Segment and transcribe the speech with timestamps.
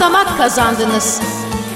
[0.00, 1.20] damak kazandınız.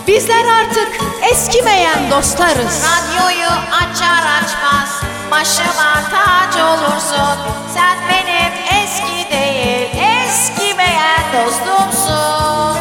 [0.08, 0.88] Bizler artık
[1.32, 2.84] eskimeyen dostlarız.
[2.84, 7.38] Radyoyu açar açmaz başıma tac olursun.
[7.74, 8.52] Sen benim
[8.82, 9.88] eski değil
[10.26, 12.80] eskimeyen dostumsun.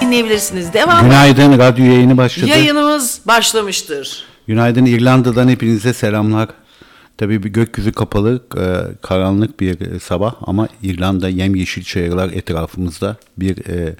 [0.00, 0.72] dinleyebilirsiniz.
[0.72, 1.04] Devam.
[1.04, 2.46] Günaydın, radyo yayını başladı.
[2.48, 4.24] Yayınımız başlamıştır.
[4.46, 6.48] Günaydın İrlanda'dan hepinize selamlar.
[7.18, 8.64] Tabii bir gökyüzü kapalı, e,
[9.02, 13.16] karanlık bir sabah ama İrlanda yemyeşil çayırlar etrafımızda.
[13.38, 13.96] Bir e,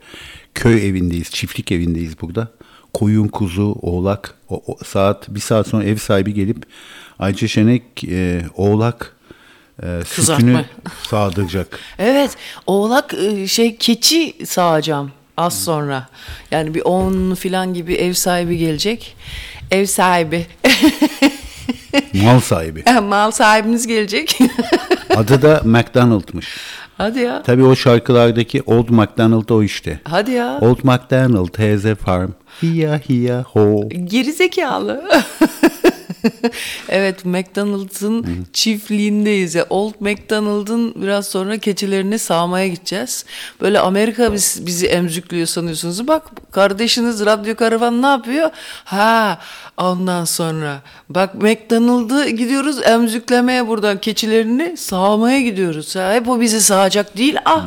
[0.54, 2.48] köy evindeyiz, çiftlik evindeyiz burada.
[2.94, 4.34] Koyun, kuzu, oğlak.
[4.48, 6.56] O, o- saat bir saat sonra ev sahibi gelip
[7.18, 9.16] Ayça Şenek e, oğlak
[9.82, 10.64] e, sütünü
[11.08, 11.78] sağdıracak.
[11.98, 12.36] Evet,
[12.66, 16.08] oğlak e, şey keçi sağacağım az sonra.
[16.50, 19.16] Yani bir 10 filan gibi ev sahibi gelecek.
[19.70, 20.46] Ev sahibi.
[22.24, 22.84] Mal sahibi.
[23.02, 24.38] Mal sahibiniz gelecek.
[25.16, 26.46] Adı da McDonald'mış.
[26.98, 27.42] Hadi ya.
[27.42, 30.00] Tabii o şarkılardaki Old McDonald o işte.
[30.04, 30.58] Hadi ya.
[30.60, 32.30] Old MacDonald has a farm.
[32.62, 33.88] Hiya hiya ho.
[33.88, 35.04] Geri zekalı.
[36.88, 39.54] evet McDonald's'ın çiftliğindeyiz.
[39.54, 39.66] Ya.
[39.70, 43.24] Old McDonald'ın biraz sonra keçilerini sağmaya gideceğiz.
[43.60, 46.08] Böyle Amerika biz, bizi emzüklüyor sanıyorsunuz.
[46.08, 48.50] Bak kardeşiniz Radyo Karavan ne yapıyor?
[48.84, 49.38] Ha
[49.76, 55.96] ondan sonra bak McDonald'ı gidiyoruz emzüklemeye buradan keçilerini sağmaya gidiyoruz.
[55.96, 57.36] Ha, hep o bizi sağacak değil.
[57.44, 57.64] Ah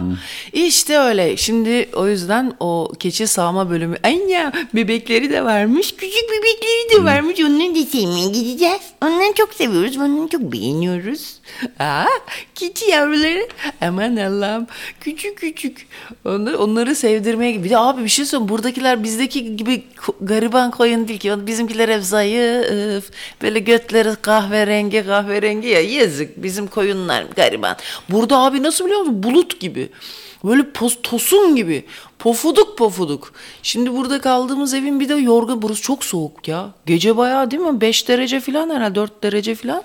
[0.54, 1.38] işte öyle.
[1.38, 3.98] Şimdi o yüzden o keçi sağma bölümü.
[4.04, 5.96] Anya bebekleri de varmış.
[5.96, 7.40] Küçük bebekleri de varmış.
[7.40, 8.82] Onları da sevmeye gideceğiz.
[9.04, 9.98] Onları çok seviyoruz.
[9.98, 11.40] Onları çok beğeniyoruz.
[11.80, 12.06] Aa,
[12.56, 13.48] keçi yavruları.
[13.82, 14.68] Aman Allah'ım.
[15.00, 15.88] Küçük küçük.
[16.26, 17.78] Onları, onları sevdirmeye gibi.
[17.78, 18.50] Abi bir şey söyleyeyim.
[18.50, 19.84] Buradakiler bizdeki gibi
[20.22, 21.48] gariban koyun değil ki.
[21.48, 23.12] Bizimkiler hep zayıf.
[23.42, 25.82] Böyle götleri kahverengi kahverengi ya.
[25.82, 26.44] Yazık.
[26.44, 27.76] Bizim koyunlar gariban.
[28.10, 29.24] Burada abi nasıl biliyor musun?
[29.24, 29.90] Bulut gibi.
[30.44, 31.86] Böyle pos, tosun gibi.
[32.20, 33.34] Pofuduk pofuduk.
[33.64, 35.62] Şimdi burada kaldığımız evin bir de yorgun.
[35.62, 36.70] Burası çok soğuk ya.
[36.86, 37.82] Gece bayağı değil mi?
[37.82, 39.84] 5 derece falan herhalde 4 derece falan.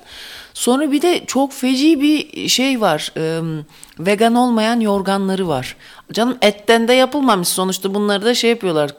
[0.54, 3.12] Sonra bir de çok feci bir şey var.
[3.16, 3.41] Ee,
[3.98, 5.76] vegan olmayan yorganları var.
[6.12, 8.91] Canım etten de yapılmamış sonuçta bunları da şey yapıyorlar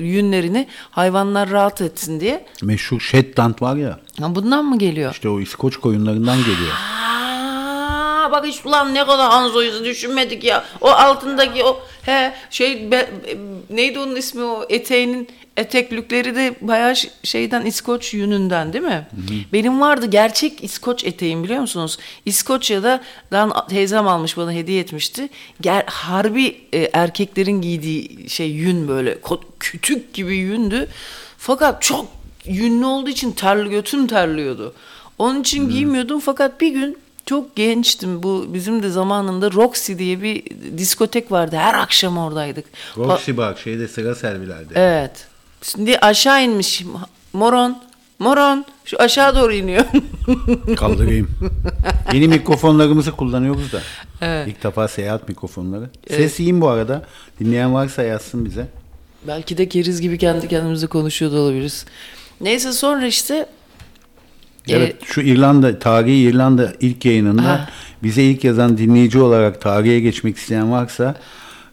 [0.00, 2.46] yünlerini hayvanlar rahat etsin diye.
[2.62, 3.98] Meşhur Shetland var ya.
[4.20, 5.12] Ha, bundan mı geliyor?
[5.12, 6.72] İşte o İskoç koyunlarından geliyor.
[8.34, 10.64] Bak hiç ulan ne kadar Hanzo'yu düşünmedik ya.
[10.80, 13.10] O altındaki o he şey be-
[13.70, 19.06] neydi onun ismi o eteğinin eteklükleri de bayağı şeyden İskoç yününden değil mi?
[19.52, 21.98] Benim vardı gerçek İskoç eteğim biliyor musunuz?
[22.26, 23.00] İskoçya'da
[23.32, 25.28] dan teyzem almış bana hediye etmişti.
[25.60, 29.18] Ger harbi e, erkeklerin giydiği şey yün böyle
[29.60, 30.88] kütük gibi yündü.
[31.38, 32.06] Fakat çok
[32.44, 34.74] yünlü olduğu için terli götüm terliyordu.
[35.18, 38.22] Onun için giymiyordum fakat bir gün çok gençtim.
[38.22, 40.42] Bu bizim de zamanında Roxy diye bir
[40.78, 41.56] diskotek vardı.
[41.56, 42.64] Her akşam oradaydık.
[42.96, 44.74] Pa- Roxy bak şeyde sıra servilerde.
[44.74, 45.26] evet.
[45.62, 46.84] Şimdi aşağı inmiş.
[47.32, 47.78] Moron.
[48.18, 48.64] Moron.
[48.84, 49.84] Şu aşağı doğru iniyor.
[50.76, 51.28] Kaldırayım.
[52.12, 53.80] Yeni mikrofonlarımızı kullanıyoruz da.
[54.46, 55.90] İlk defa seyahat mikrofonları.
[56.08, 57.02] Ses iyiyim bu arada.
[57.40, 58.66] Dinleyen varsa yazsın bize.
[59.26, 61.84] Belki de keriz gibi kendi kendimize konuşuyor da olabiliriz.
[62.40, 63.46] Neyse sonra işte
[64.68, 67.68] Evet, şu İrlanda, tarihi İrlanda ilk yayınında Ha.
[68.02, 71.14] bize ilk yazan dinleyici olarak tarihe geçmek isteyen varsa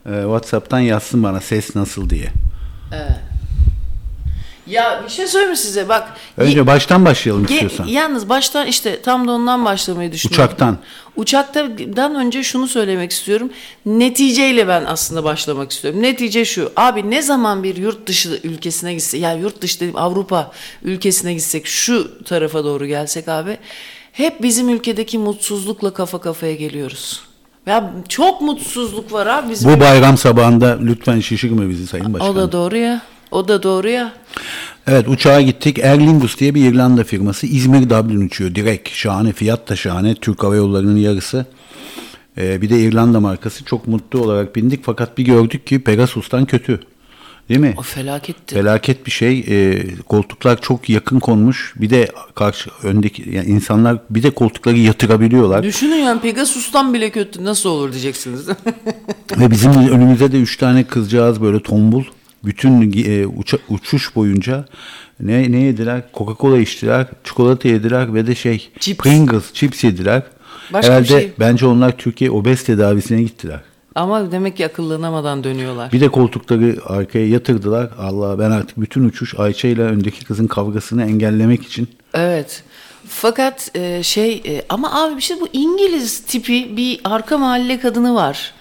[0.05, 2.27] e, WhatsApp'tan yazsın bana ses nasıl diye.
[4.71, 6.09] Ya bir şey söyleyeyim mi size bak.
[6.37, 7.85] Önce baştan başlayalım Ge- istiyorsan.
[7.85, 10.45] Yalnız baştan işte tam da ondan başlamayı düşünüyorum.
[10.45, 10.77] Uçaktan.
[11.15, 13.49] Uçaktan önce şunu söylemek istiyorum.
[13.85, 16.01] Neticeyle ben aslında başlamak istiyorum.
[16.01, 16.71] Netice şu.
[16.75, 20.51] Abi ne zaman bir yurt dışı ülkesine gitsek, yani yurt dışı dediğim Avrupa
[20.83, 23.57] ülkesine gitsek, şu tarafa doğru gelsek abi,
[24.11, 27.21] hep bizim ülkedeki mutsuzlukla kafa kafaya geliyoruz.
[27.65, 29.73] Ya çok mutsuzluk var abi bizim.
[29.73, 32.29] Bu bayram sabahında lütfen şişirme bizi Sayın Başkan.
[32.29, 33.01] o da doğru ya.
[33.31, 34.13] O da doğru ya.
[34.87, 35.79] Evet uçağa gittik.
[35.79, 37.47] Aer Lingus diye bir İrlanda firması.
[37.47, 38.89] İzmir Dublin uçuyor direkt.
[38.89, 40.15] Şahane fiyat da şahane.
[40.15, 41.45] Türk Hava Yolları'nın yarısı.
[42.37, 43.65] Ee, bir de İrlanda markası.
[43.65, 46.79] Çok mutlu olarak bindik fakat bir gördük ki Pegasus'tan kötü.
[47.49, 47.75] Değil mi?
[47.77, 48.55] O felaketti.
[48.55, 49.39] Felaket bir şey.
[49.39, 51.73] Ee, koltuklar çok yakın konmuş.
[51.75, 55.63] Bir de karşı öndeki yani insanlar bir de koltukları yatırabiliyorlar.
[55.63, 58.47] Düşünün yani Pegasus'tan bile kötü nasıl olur diyeceksiniz.
[59.37, 62.03] Ve bizim önümüzde de üç tane kızcağız böyle tombul.
[62.45, 64.65] Bütün e, uça- uçuş boyunca
[65.19, 66.01] ne ne yediler?
[66.13, 68.97] Coca-Cola içtiler, çikolata yediler ve de şey Chips.
[69.03, 70.23] Pringles, chips yediler.
[70.73, 71.31] Başka bir Herhalde şey.
[71.39, 73.59] bence onlar Türkiye obez tedavisine gittiler.
[73.95, 75.91] Ama demek ki akıllanamadan dönüyorlar.
[75.91, 77.89] Bir de koltukları arkaya yatırdılar.
[77.99, 82.63] Allah ben artık bütün uçuş Ayça ile öndeki kızın kavgasını engellemek için Evet.
[83.07, 88.15] Fakat e, şey e, ama abi bir şey bu İngiliz tipi bir arka mahalle kadını
[88.15, 88.53] var.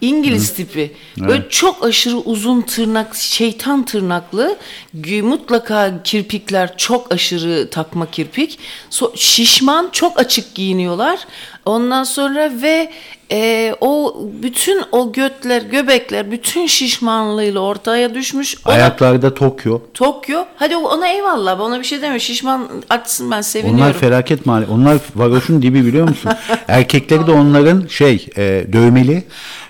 [0.00, 0.92] İngiliz tipi.
[1.18, 4.56] Böyle çok aşırı uzun tırnak, şeytan tırnaklı.
[5.22, 8.58] Mutlaka kirpikler çok aşırı takma kirpik.
[8.90, 11.26] So- şişman, çok açık giyiniyorlar.
[11.66, 12.90] Ondan sonra ve
[13.32, 18.56] e, o bütün o götler, göbekler bütün şişmanlığıyla ortaya düşmüş.
[18.66, 19.80] Ona- Ayaklarda Tokyo.
[19.94, 20.44] Tokyo.
[20.56, 21.60] Hadi ona eyvallah.
[21.60, 22.20] Ona bir şey demiyor.
[22.20, 23.80] Şişman açsın ben seviniyorum.
[23.82, 24.66] Onlar felaket mali.
[24.72, 26.32] Onlar varoşun dibi biliyor musun?
[26.68, 29.24] Erkekleri de onların şey e, dövmeli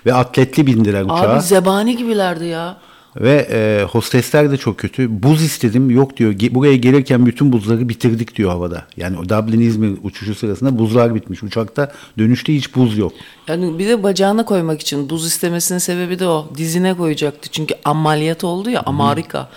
[0.06, 1.14] ve atletli bindiler uçağa.
[1.14, 2.76] Abi zebani gibilerdi ya.
[3.20, 5.22] Ve e, hostesler de çok kötü.
[5.22, 5.90] Buz istedim.
[5.90, 6.32] Yok diyor.
[6.32, 8.84] Ge- Buraya gelirken bütün buzları bitirdik diyor havada.
[8.96, 11.42] Yani o Dublin İzmir uçuşu sırasında buzlar bitmiş.
[11.42, 13.12] Uçakta dönüşte hiç buz yok.
[13.48, 16.48] Yani bir de bacağına koymak için buz istemesinin sebebi de o.
[16.56, 17.48] Dizine koyacaktı.
[17.52, 19.48] Çünkü ameliyat oldu ya Amerika.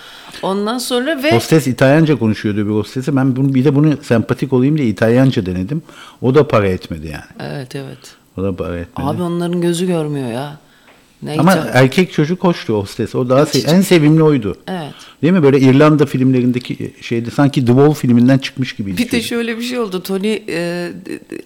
[0.41, 3.15] Ondan sonra ve Hostes İtalyanca konuşuyordu bir hostesi.
[3.15, 5.81] Ben bunu, bir de bunu sempatik olayım diye İtalyanca denedim.
[6.21, 7.51] O da para etmedi yani.
[7.53, 7.97] evet evet.
[8.37, 9.07] O da para etmedi.
[9.09, 10.57] Abi onların gözü görmüyor ya.
[11.23, 13.15] Ne Ama erkek çocuk hoştu hostes.
[13.15, 14.57] O daha se- en sevimli oydu.
[14.67, 14.93] Evet.
[15.21, 15.43] Değil mi?
[15.43, 18.97] Böyle İrlanda filmlerindeki şeyde sanki The Wall filminden çıkmış gibiydi.
[18.97, 20.03] Bir de şöyle bir şey oldu.
[20.03, 20.91] Tony e,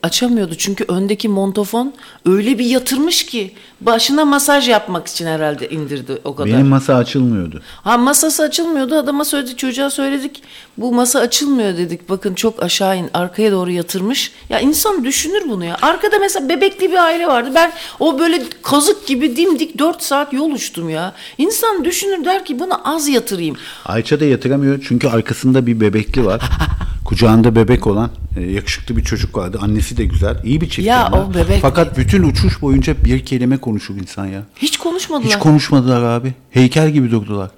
[0.03, 1.93] açamıyordu çünkü öndeki montofon
[2.25, 6.53] öyle bir yatırmış ki başına masaj yapmak için herhalde indirdi o kadar.
[6.53, 7.61] Benim masa açılmıyordu.
[7.83, 8.95] Ha masası açılmıyordu.
[8.95, 10.43] Adama söyledik, çocuğa söyledik.
[10.77, 12.09] Bu masa açılmıyor dedik.
[12.09, 14.31] Bakın çok aşağı in, arkaya doğru yatırmış.
[14.49, 15.77] Ya insan düşünür bunu ya.
[15.81, 17.51] Arkada mesela bebekli bir aile vardı.
[17.55, 21.13] Ben o böyle kazık gibi dimdik 4 saat yol uçtum ya.
[21.37, 23.55] İnsan düşünür der ki bunu az yatırayım.
[23.85, 26.41] Ayça da yatıramıyor çünkü arkasında bir bebekli var.
[27.05, 29.59] Kucağında bebek olan e, yakışıklı bir çocuk vardı.
[29.61, 30.37] Annesi de güzel.
[30.43, 30.87] İyi bir çift.
[30.87, 34.43] Ya o bebek Fakat bütün uçuş boyunca bir kelime konuşur insan ya.
[34.55, 35.29] Hiç konuşmadılar.
[35.29, 36.33] Hiç konuşmadılar abi.
[36.49, 37.49] Heykel gibi durdular.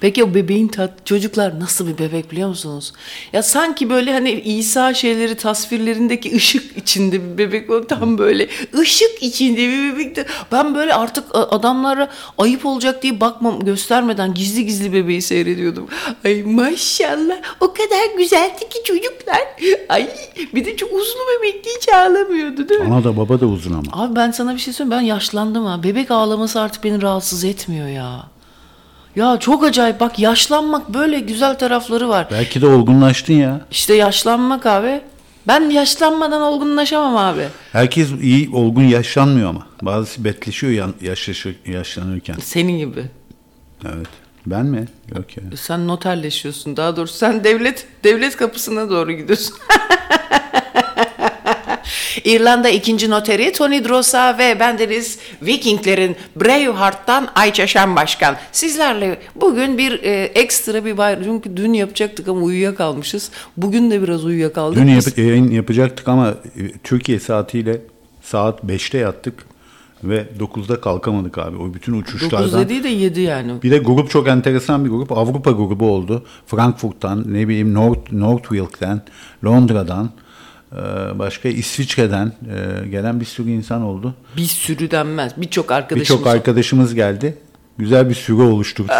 [0.00, 2.92] Peki o bebeğin tat, çocuklar nasıl bir bebek biliyor musunuz?
[3.32, 8.48] Ya sanki böyle hani İsa şeyleri tasvirlerindeki ışık içinde bir bebek o tam böyle
[8.78, 14.66] ışık içinde bir bebek de ben böyle artık adamlara ayıp olacak diye bakmam göstermeden gizli
[14.66, 15.86] gizli bebeği seyrediyordum.
[16.24, 19.42] Ay maşallah o kadar güzeldi ki çocuklar.
[19.88, 20.10] Ay
[20.54, 22.86] bir de çok uzun bebekti hiç ağlamıyordu değil mi?
[22.86, 24.02] Ana da baba da uzun ama.
[24.04, 25.82] Abi ben sana bir şey söyleyeyim ben yaşlandım ha.
[25.82, 28.35] Bebek ağlaması artık beni rahatsız etmiyor ya.
[29.16, 32.28] Ya çok acayip bak yaşlanmak böyle güzel tarafları var.
[32.30, 33.60] Belki de olgunlaştın ya.
[33.70, 35.00] İşte yaşlanmak abi.
[35.48, 37.48] Ben yaşlanmadan olgunlaşamam abi.
[37.72, 39.66] Herkes iyi olgun yaşlanmıyor ama.
[39.82, 42.36] Bazısı betleşiyor yaşlaşır, yaşlanırken.
[42.42, 43.04] Senin gibi.
[43.84, 44.06] Evet.
[44.46, 44.88] Ben mi?
[45.16, 45.42] Yok ya.
[45.56, 47.16] Sen noterleşiyorsun daha doğrusu.
[47.16, 49.56] Sen devlet devlet kapısına doğru gidiyorsun.
[52.24, 58.36] İrlanda ikinci noteri Tony Drosa ve bendeniz Vikinglerin Braveheart'tan Ayça Şen Başkan.
[58.52, 61.24] Sizlerle bugün bir e, ekstra bir bayram.
[61.24, 63.30] Çünkü dün yapacaktık ama uyuyakalmışız.
[63.56, 64.78] Bugün de biraz uyuyakaldık.
[64.78, 67.80] Dün yap- yayın yapacaktık ama e, Türkiye saatiyle
[68.22, 69.46] saat 5'te yattık
[70.04, 71.56] ve 9'da kalkamadık abi.
[71.56, 72.60] O bütün 9 uçuşlardan.
[72.64, 73.62] dediği de 7 yani.
[73.62, 75.12] Bir de grup çok enteresan bir grup.
[75.12, 76.24] Avrupa grubu oldu.
[76.46, 79.02] Frankfurt'tan, ne bileyim North, Northwilk'ten,
[79.44, 80.10] Londra'dan,
[81.18, 84.14] başka İsviçre'den e, gelen bir sürü insan oldu.
[84.36, 85.32] Bir sürü denmez.
[85.36, 86.00] Birçok arkadaşımız.
[86.00, 87.38] Birçok arkadaşımız geldi.
[87.78, 88.94] Güzel bir sürü oluşturduk.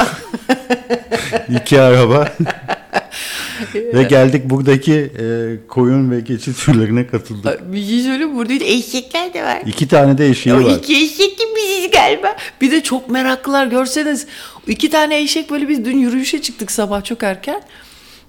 [1.49, 2.33] İki araba.
[3.75, 5.25] ve geldik buradaki e,
[5.69, 7.73] koyun ve keçi sürülerine katıldık.
[7.73, 9.63] Bir şey söyleyeyim burada eşekler de var.
[9.67, 10.77] İki tane de eşeği O var.
[10.77, 12.37] iki eşek biziz galiba.
[12.61, 14.27] Bir de çok meraklılar görseniz.
[14.67, 17.63] iki tane eşek böyle biz dün yürüyüşe çıktık sabah çok erken.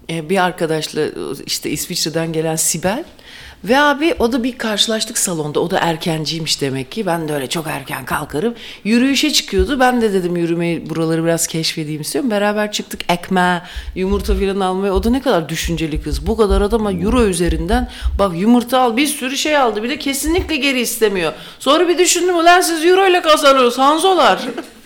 [0.09, 1.01] Ee, bir arkadaşla
[1.45, 3.03] işte İsviçre'den gelen Sibel.
[3.63, 5.59] Ve abi o da bir karşılaştık salonda.
[5.59, 7.05] O da erkenciymiş demek ki.
[7.05, 8.55] Ben de öyle çok erken kalkarım.
[8.83, 9.79] Yürüyüşe çıkıyordu.
[9.79, 12.31] Ben de dedim yürümeyi buraları biraz keşfedeyim istiyorum.
[12.31, 13.61] Beraber çıktık ekmeğe,
[13.95, 14.93] yumurta falan almaya.
[14.93, 16.27] O da ne kadar düşünceli kız.
[16.27, 19.83] Bu kadar adama euro üzerinden bak yumurta al bir sürü şey aldı.
[19.83, 21.33] Bir de kesinlikle geri istemiyor.
[21.59, 24.39] Sonra bir düşündüm ulan siz euro ile kazanıyorsunuz Hanzolar.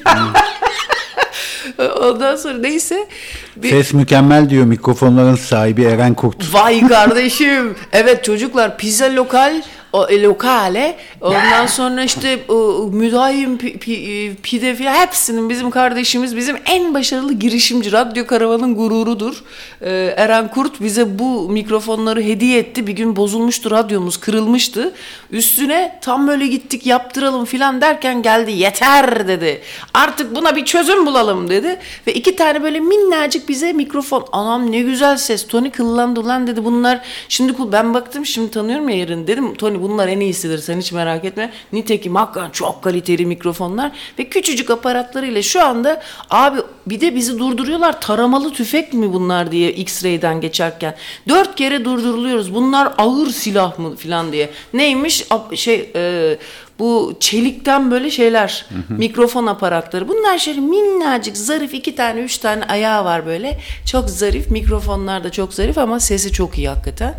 [2.02, 3.08] Ondan sonra neyse.
[3.56, 3.70] Bir...
[3.70, 6.54] Ses mükemmel diyor mikrofonların sahibi Eren Kurt.
[6.54, 7.76] Vay kardeşim.
[7.92, 9.62] Evet çocuklar pizza lokal
[9.94, 15.72] o, e, lokale ondan sonra işte o, müdahim pi, pi- e, pide filan hepsinin bizim
[15.72, 19.44] kardeşimiz bizim en başarılı girişimci radyo karavanın gururudur.
[19.82, 22.88] Ee, Eren Kurt bize bu mikrofonları hediye etti.
[22.88, 24.94] Bir gün bozulmuştu radyomuz kırılmıştı.
[25.32, 29.62] Üstüne tam böyle gittik yaptıralım filan derken geldi yeter dedi.
[29.94, 31.80] Artık buna bir çözüm bulalım dedi.
[32.08, 34.26] Ve iki tane böyle minnacık bize mikrofon.
[34.32, 35.48] Anam ne güzel ses.
[35.48, 36.66] Tony kıllandı lan dedi.
[36.66, 39.56] Bunlar şimdi ben baktım şimdi tanıyorum ya yarın dedim.
[39.56, 41.54] Tony bunlar en iyisidir sen hiç merak etme.
[41.74, 48.02] Nitekim hakikaten çok kaliteli mikrofonlar ve küçücük aparatlarıyla şu anda abi bir de bizi durduruyorlar.
[48.02, 50.96] Taramalı tüfek mi bunlar diye X-ray'den geçerken.
[51.28, 52.56] Dört kere durduruluyoruz.
[52.56, 54.50] Bunlar ağır silah mı filan diye.
[54.74, 55.26] Neymiş?
[55.56, 56.38] Şey e,
[56.80, 60.08] bu çelikten böyle şeyler mikrofon aparatları.
[60.08, 63.60] Bunlar şöyle minnacık zarif iki tane üç tane ayağı var böyle.
[63.86, 67.16] Çok zarif mikrofonlar da çok zarif ama sesi çok iyi hakikaten.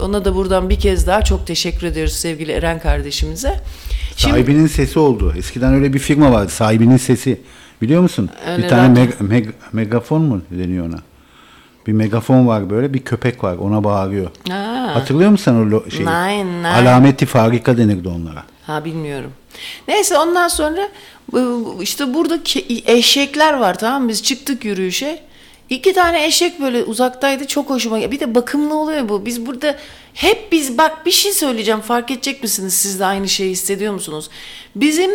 [0.00, 3.60] Ona da buradan bir kez daha çok teşekkür ediyoruz sevgili Eren kardeşimize.
[4.16, 5.34] Şimdi Sahibinin sesi oldu.
[5.38, 6.48] Eskiden öyle bir firma vardı.
[6.52, 7.40] Sahibinin sesi.
[7.82, 8.30] Biliyor musun?
[8.46, 10.98] Öyle bir tane meg- meg- megafon mu deniyor ona?
[11.86, 14.30] Bir megafon var böyle bir köpek var ona bağırıyor.
[14.48, 14.90] Ha.
[14.94, 16.06] Hatırlıyor musun sen o şeyi?
[16.06, 16.64] Nein, nein.
[16.64, 18.44] Alameti farika denirdi onlara.
[18.66, 19.32] Ha bilmiyorum.
[19.88, 20.88] Neyse ondan sonra
[21.80, 22.38] işte burada
[22.86, 24.08] eşekler var tamam mı?
[24.08, 25.22] Biz çıktık yürüyüşe.
[25.70, 28.12] İki tane eşek böyle uzaktaydı çok hoşuma geldi.
[28.12, 29.26] Bir de bakımlı oluyor bu.
[29.26, 29.76] Biz burada
[30.14, 32.74] hep biz bak bir şey söyleyeceğim fark edecek misiniz?
[32.74, 34.30] Siz de aynı şeyi hissediyor musunuz?
[34.76, 35.10] Bizim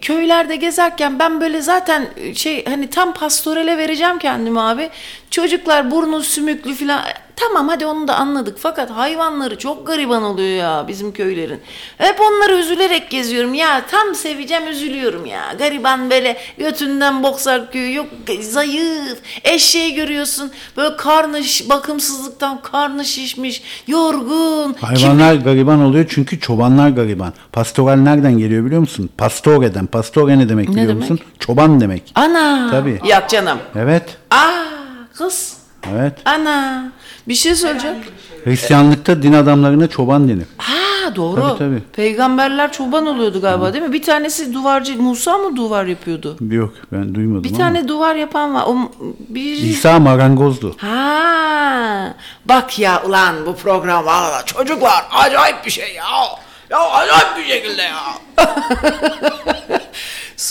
[0.00, 4.90] köylerde gezerken ben böyle zaten şey hani tam pastorele vereceğim kendimi abi.
[5.30, 7.02] Çocuklar burnu sümüklü falan.
[7.36, 8.58] Tamam hadi onu da anladık.
[8.58, 11.60] Fakat hayvanları çok gariban oluyor ya bizim köylerin.
[11.98, 13.54] Hep onları üzülerek geziyorum.
[13.54, 15.42] Ya tam seveceğim üzülüyorum ya.
[15.58, 17.88] Gariban böyle götünden bok sarkıyor.
[17.88, 18.06] Yok
[18.40, 19.18] zayıf.
[19.44, 20.50] Eşeği görüyorsun.
[20.76, 23.62] Böyle karnı şiş- bakımsızlıktan karnı şişmiş.
[23.86, 24.72] Yorgun.
[24.80, 27.32] Hayvanlar gariban oluyor çünkü çobanlar gariban.
[27.52, 29.10] Pastoral nereden geliyor biliyor musun?
[29.18, 29.86] Pastore'den.
[29.86, 31.00] Pastore ne demek biliyor demek?
[31.10, 31.20] musun?
[31.38, 32.12] Çoban demek.
[32.14, 32.68] Ana.
[32.70, 33.00] Tabii.
[33.04, 33.58] Yak canım.
[33.76, 34.16] Evet.
[34.30, 34.64] Aa
[35.14, 35.61] kız.
[35.90, 36.12] Evet.
[36.24, 36.92] Ana.
[37.28, 37.96] Bir şey söyleyeceğim.
[38.44, 40.46] Hristiyanlıkta din adamlarına çoban denir.
[40.58, 41.40] Ha doğru.
[41.40, 41.82] Tabii, tabii.
[41.92, 43.92] Peygamberler çoban oluyordu galiba değil mi?
[43.92, 46.36] Bir tanesi duvarcı Musa mı duvar yapıyordu?
[46.50, 47.58] Yok ben duymadım Bir ama.
[47.58, 48.64] tane duvar yapan var.
[48.66, 48.76] O
[49.28, 50.76] bir İsa marangozdu.
[50.78, 52.14] Ha.
[52.44, 56.04] Bak ya ulan bu program valla çocuklar acayip bir şey ya.
[56.70, 57.98] Ya acayip bir şekilde ya.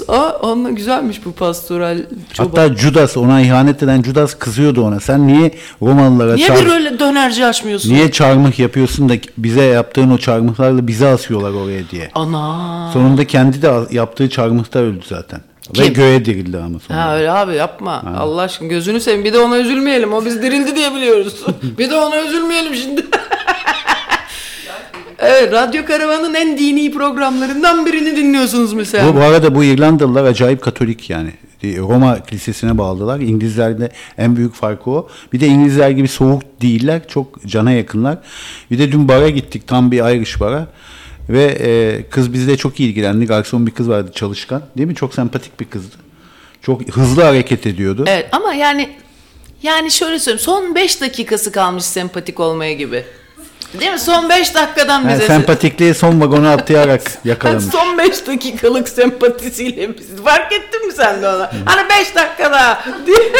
[0.07, 1.97] Aa, onunla güzelmiş bu pastoral
[2.33, 2.49] çoban.
[2.61, 4.99] Hatta Judas ona ihanet eden Judas kızıyordu ona.
[4.99, 7.93] Sen niye Romalılara Niye çar- bir öyle dönerci açmıyorsun?
[7.93, 12.11] niye çarmıh yapıyorsun da bize yaptığın o çarmıhlarla bizi asıyorlar oraya diye.
[12.15, 12.89] Ana.
[12.93, 15.41] Sonunda kendi de yaptığı çarmıhta öldü zaten.
[15.79, 15.93] Ve Kim?
[15.93, 17.05] göğe dirildi ama sonra.
[17.05, 18.03] Ha öyle abi yapma.
[18.17, 19.25] Allah aşkına gözünü seveyim.
[19.25, 20.13] Bir de ona üzülmeyelim.
[20.13, 21.45] O biz dirildi diye biliyoruz.
[21.77, 23.05] bir de ona üzülmeyelim şimdi.
[25.21, 29.07] Evet, Radyo Karavan'ın en dini programlarından birini dinliyorsunuz mesela.
[29.07, 31.31] Bu, bu arada bu İrlandalılar acayip Katolik yani.
[31.63, 33.19] Roma kilisesine bağlılar.
[33.19, 35.07] İngilizlerde en büyük farkı o.
[35.33, 37.07] Bir de İngilizler gibi soğuk değiller.
[37.07, 38.17] Çok cana yakınlar.
[38.71, 39.67] Bir de dün bara gittik.
[39.67, 40.67] Tam bir Irish bara.
[41.29, 43.25] Ve e, kız bizle çok ilgilendi.
[43.25, 44.61] Garson bir kız vardı çalışkan.
[44.77, 44.95] Değil mi?
[44.95, 45.95] Çok sempatik bir kızdı.
[46.61, 48.05] Çok hızlı hareket ediyordu.
[48.07, 48.89] Evet ama yani
[49.63, 50.43] yani şöyle söyleyeyim.
[50.43, 53.03] Son 5 dakikası kalmış sempatik olmaya gibi.
[53.79, 53.99] Değil mi?
[53.99, 55.27] Son 5 dakikadan Yani bize...
[55.27, 57.65] sempatikliği son vagona atlayarak yakalamış.
[57.65, 60.23] Son 5 dakikalık sempatisiyle biz.
[60.23, 61.51] Fark ettin mi sen de ona?
[61.65, 63.17] Hani 5 dakikada diye.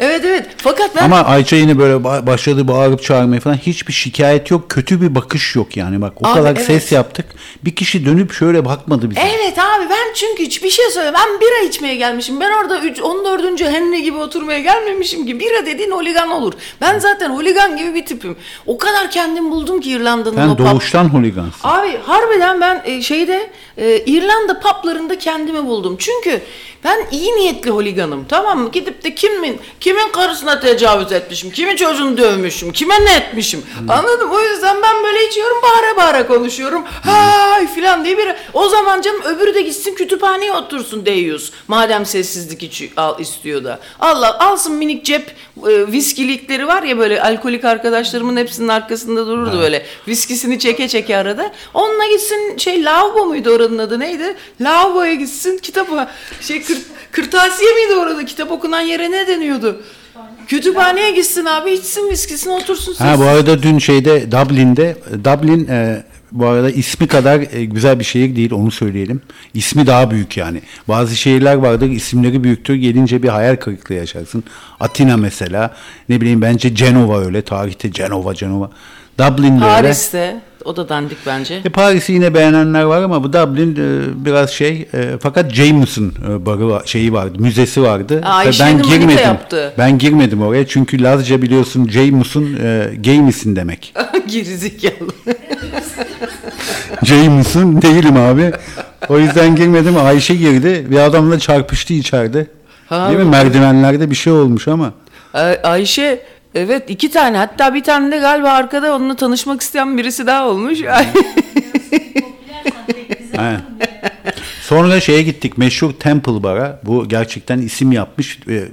[0.00, 0.46] evet evet.
[0.56, 3.56] Fakat ben Ama Ayça yine böyle ba- başladı bağırıp çağırmaya falan.
[3.56, 4.70] Hiçbir şikayet yok.
[4.70, 6.00] Kötü bir bakış yok yani.
[6.00, 6.66] Bak o Abi, kadar evet.
[6.66, 7.26] ses yaptık.
[7.64, 9.20] Bir kişi dönüp şöyle bakmadı bize.
[9.20, 11.12] Evet abi ben çünkü hiçbir şey söyle.
[11.14, 12.40] Ben bira içmeye gelmişim.
[12.40, 13.60] Ben orada üç- 14.
[13.64, 15.40] Henry gibi oturmaya gelmemişim ki.
[15.40, 16.52] Bira dediğin holigan olur.
[16.80, 18.36] Ben zaten holigan gibi bir tipim.
[18.66, 21.68] O kadar kendim buldum ki İrlanda'nın Sen o pub- doğuştan holigansın.
[21.68, 25.96] Abi harbiden ben e, şeyde e, İrlanda publarında kendimi buldum.
[25.98, 26.40] Çünkü
[26.84, 28.70] ben iyi niyetli holiganım tamam mı?
[28.72, 33.62] Gidip de kimin kimin karısına tecavüz etmişim, kimin çocuğunu dövmüşüm, kime ne etmişim.
[33.88, 34.34] Anladın mı?
[34.34, 36.84] O yüzden ben böyle içiyorum bağıra bağıra konuşuyorum.
[36.86, 41.50] Hay filan diye bir o zaman canım öbürü de gitsin kütüphaneye otursun Deyyus.
[41.68, 43.78] Madem sessizlik içi, al, istiyor da.
[44.00, 45.34] Allah alsın minik cep
[45.68, 49.86] e, viskilikleri var ya böyle alkolik arkadaşlarımın hepsinin arkasında dururdu böyle.
[50.08, 51.52] Viskisini çeke çeke arada.
[51.74, 54.36] Onunla gitsin şey lavabo muydu oranın adı neydi?
[54.60, 56.08] Lavaboya gitsin kitabı
[56.40, 59.82] şey kır- kırtasiye miydi orada kitap okunan yere ne deniyordu?
[60.48, 62.94] Kütüphaneye gitsin abi içsin viskisini otursun.
[62.94, 66.02] Ha bu arada dün şeyde Dublin'de Dublin e,
[66.32, 69.20] bu arada ismi kadar e, güzel bir şehir değil onu söyleyelim.
[69.54, 70.62] İsmi daha büyük yani.
[70.88, 74.44] Bazı şehirler vardır isimleri büyüktür gelince bir hayal kırıklığı yaşarsın.
[74.80, 75.74] Atina mesela
[76.08, 78.70] ne bileyim bence Cenova öyle tarihte Cenova Cenova.
[79.18, 79.74] Dublin de öyle.
[79.74, 81.54] Paris'te o da dandik bence.
[81.64, 86.46] E, Paris'i yine beğenenler var ama bu Dublin e, biraz şey e, fakat Jameson e,
[86.46, 88.20] barı var- şeyi vardı, müzesi vardı.
[88.24, 89.24] Aa, Ve ben girmedim.
[89.24, 89.72] yaptı.
[89.78, 93.94] Ben girmedim oraya çünkü Lazca biliyorsun Jameson e, gay misin demek.
[94.26, 95.10] Gerizekalı.
[97.04, 98.52] Jameson değilim abi.
[99.08, 99.96] O yüzden girmedim.
[99.96, 100.86] Ayşe girdi.
[100.90, 102.46] Bir adamla çarpıştı içeride.
[102.88, 103.24] Ha, Değil mi?
[103.24, 104.92] Merdivenlerde bir şey olmuş ama.
[105.34, 106.22] Ay- Ayşe
[106.54, 110.78] evet iki tane hatta bir tane de galiba arkada onunla tanışmak isteyen birisi daha olmuş.
[113.36, 113.60] He.
[114.62, 115.58] Sonra şeye gittik.
[115.58, 116.80] Meşhur Temple Bar'a.
[116.84, 118.38] Bu gerçekten isim yapmış.
[118.48, 118.68] E,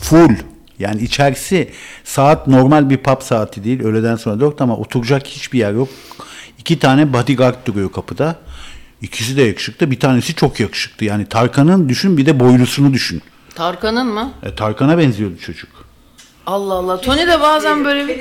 [0.00, 0.34] full.
[0.78, 1.70] Yani içerisi
[2.04, 3.82] saat normal bir pub saati değil.
[3.82, 5.88] Öğleden sonra dört ama oturacak hiçbir yer yok.
[6.58, 8.36] İki tane bodyguard duruyor kapıda.
[9.02, 9.90] İkisi de yakışıklı.
[9.90, 11.06] Bir tanesi çok yakışıklı.
[11.06, 13.22] Yani Tarkan'ın düşün bir de boylusunu düşün.
[13.54, 14.32] Tarkan'ın mı?
[14.42, 15.85] E, Tarkan'a benziyordu çocuk.
[16.46, 17.00] Allah Allah.
[17.00, 18.20] Tony de bazen böyle bir...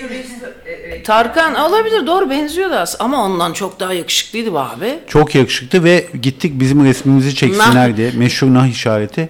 [1.03, 3.03] Tarkan olabilir doğru benziyor da aslında.
[3.03, 4.99] ama ondan çok daha yakışıklıydı be abi.
[5.07, 7.97] Çok yakışıklı ve gittik bizim resmimizi çeksinler Nah.
[7.97, 8.11] diye.
[8.11, 9.29] Meşhur nah işareti.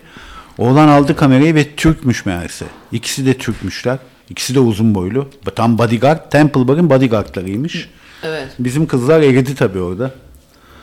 [0.57, 2.65] Oğlan aldı kamerayı ve Türkmüş meğerse.
[2.91, 3.97] İkisi de Türkmüşler.
[4.29, 5.29] İkisi de uzun boylu.
[5.55, 6.31] Tam bodyguard.
[6.31, 7.89] Temple Bar'ın bodyguardlarıymış.
[8.23, 8.47] Evet.
[8.59, 10.11] Bizim kızlar eridi tabii orada.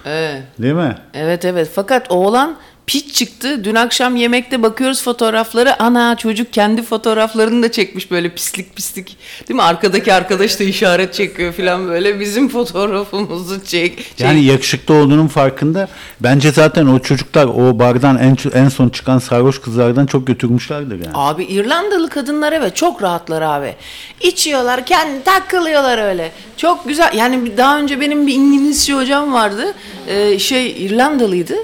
[0.04, 0.42] Evet.
[0.59, 0.97] Değil mi?
[1.14, 3.64] Evet evet fakat oğlan piç çıktı.
[3.64, 5.82] Dün akşam yemekte bakıyoruz fotoğrafları.
[5.82, 9.16] Ana çocuk kendi fotoğraflarını da çekmiş böyle pislik pislik.
[9.48, 9.62] Değil mi?
[9.62, 12.20] Arkadaki arkadaş da işaret çekiyor falan böyle.
[12.20, 13.96] Bizim fotoğrafımızı çek.
[13.98, 14.20] çek.
[14.20, 15.88] Yani yakışıklı olduğunun farkında.
[16.20, 21.12] Bence zaten o çocuklar o bardan en, en son çıkan sarhoş kızlardan çok götürmüşlerdir yani.
[21.14, 23.74] Abi İrlandalı kadınlar evet çok rahatlar abi.
[24.20, 26.32] İçiyorlar, kendi takılıyorlar öyle.
[26.56, 27.12] Çok güzel.
[27.14, 29.74] Yani daha önce benim bir İngilizce hocam vardı.
[30.08, 31.54] Ee, şey İrlandalıydı.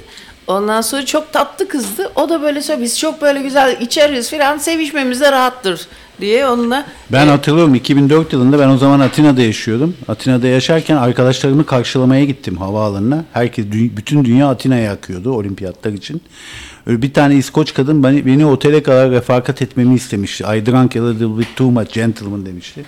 [0.48, 2.12] Ondan sonra çok tatlı kızdı.
[2.16, 2.84] O da böyle söylüyor.
[2.84, 4.58] Biz çok böyle güzel içeriz filan.
[4.58, 5.86] Sevişmemiz de rahattır
[6.20, 6.86] diye onunla.
[7.12, 9.96] Ben hatırlıyorum 2004 yılında ben o zaman Atina'da yaşıyordum.
[10.08, 13.24] Atina'da yaşarken arkadaşlarımı karşılamaya gittim havaalanına.
[13.32, 16.22] Herkes bütün dünya Atina'ya akıyordu olimpiyatlar için.
[16.86, 20.44] Öyle bir tane İskoç kadın beni, beni otele kadar refakat etmemi istemişti.
[20.44, 22.84] I drank a little bit too much gentleman demişti.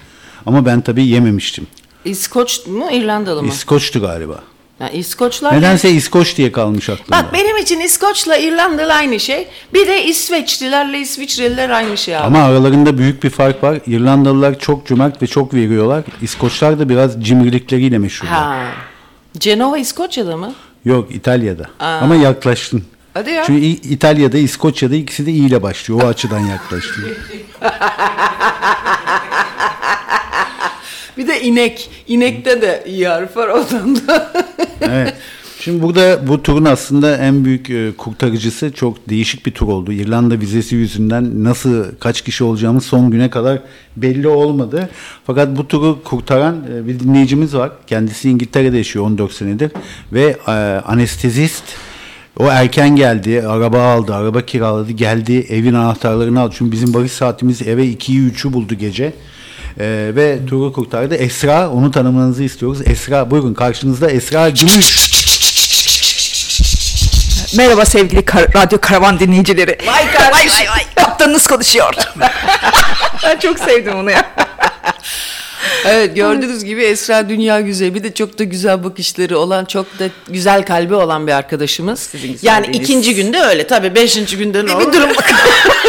[0.47, 1.67] Ama ben tabii yememiştim.
[2.05, 3.49] İskoç mu İrlandalı mı?
[3.49, 4.41] İskoç'tu galiba.
[4.81, 5.57] Yani İskoçlar.
[5.57, 7.11] Nedense İskoç diye kalmış aklımda.
[7.11, 9.49] Bak benim için İskoç'la İrlandalı aynı şey.
[9.75, 12.25] Bir de İsveçlilerle İsviçreliler aynı şey abi.
[12.25, 13.79] Ama aralarında büyük bir fark var.
[13.87, 16.05] İrlandalılar çok cömert ve çok veriyorlar.
[16.23, 18.35] İskoçlar da biraz cimrilikleriyle meşhurlar.
[18.35, 18.63] Ha.
[19.39, 20.53] Cenova İskoçya'da mı?
[20.85, 21.67] Yok İtalya'da.
[21.79, 22.85] Ama yaklaştın.
[23.15, 23.45] Hadi ya.
[23.45, 26.03] Çünkü İ- İtalya'da, İskoçya'da ikisi de İ ile başlıyor.
[26.03, 27.05] O açıdan yaklaştın.
[31.21, 31.91] Bir de inek.
[32.09, 34.33] İnekte de iyi harf var ondan da.
[34.81, 35.15] evet.
[35.61, 39.93] Şimdi burada bu turun aslında en büyük e, kurtarıcısı çok değişik bir tur oldu.
[39.93, 43.59] İrlanda vizesi yüzünden nasıl kaç kişi olacağımız son güne kadar
[43.97, 44.89] belli olmadı.
[45.27, 47.71] Fakat bu turu kurtaran e, bir dinleyicimiz var.
[47.87, 49.71] Kendisi İngiltere'de yaşıyor 14 senedir
[50.13, 50.51] ve e,
[50.87, 51.65] anestezist
[52.39, 56.55] o erken geldi, araba aldı, araba kiraladı, geldi, evin anahtarlarını aldı.
[56.59, 59.13] Çünkü bizim varış saatimiz eve 2'yi 3'ü buldu gece.
[59.79, 61.15] Ee, ve turu kurtardı.
[61.15, 62.79] Esra, onu tanımanızı istiyoruz.
[62.87, 65.11] Esra, buyurun karşınızda Esra Gümüş.
[67.57, 69.79] Merhaba sevgili kar- radyo karavan dinleyicileri.
[69.87, 70.51] Vay kardeşim.
[70.51, 70.85] Vay vay vay.
[70.95, 71.95] Kaptanınız konuşuyor.
[73.25, 74.31] ben çok sevdim onu ya.
[75.85, 77.95] Evet gördüğünüz gibi Esra dünya güzeli.
[77.95, 82.11] Bir de çok da güzel bakışları olan, çok da güzel kalbi olan bir arkadaşımız.
[82.15, 82.81] Yani güzelliğiniz.
[82.81, 83.67] ikinci günde öyle.
[83.67, 84.87] Tabii beşinci günde ne Bir, olur?
[84.87, 85.37] bir durum bakın.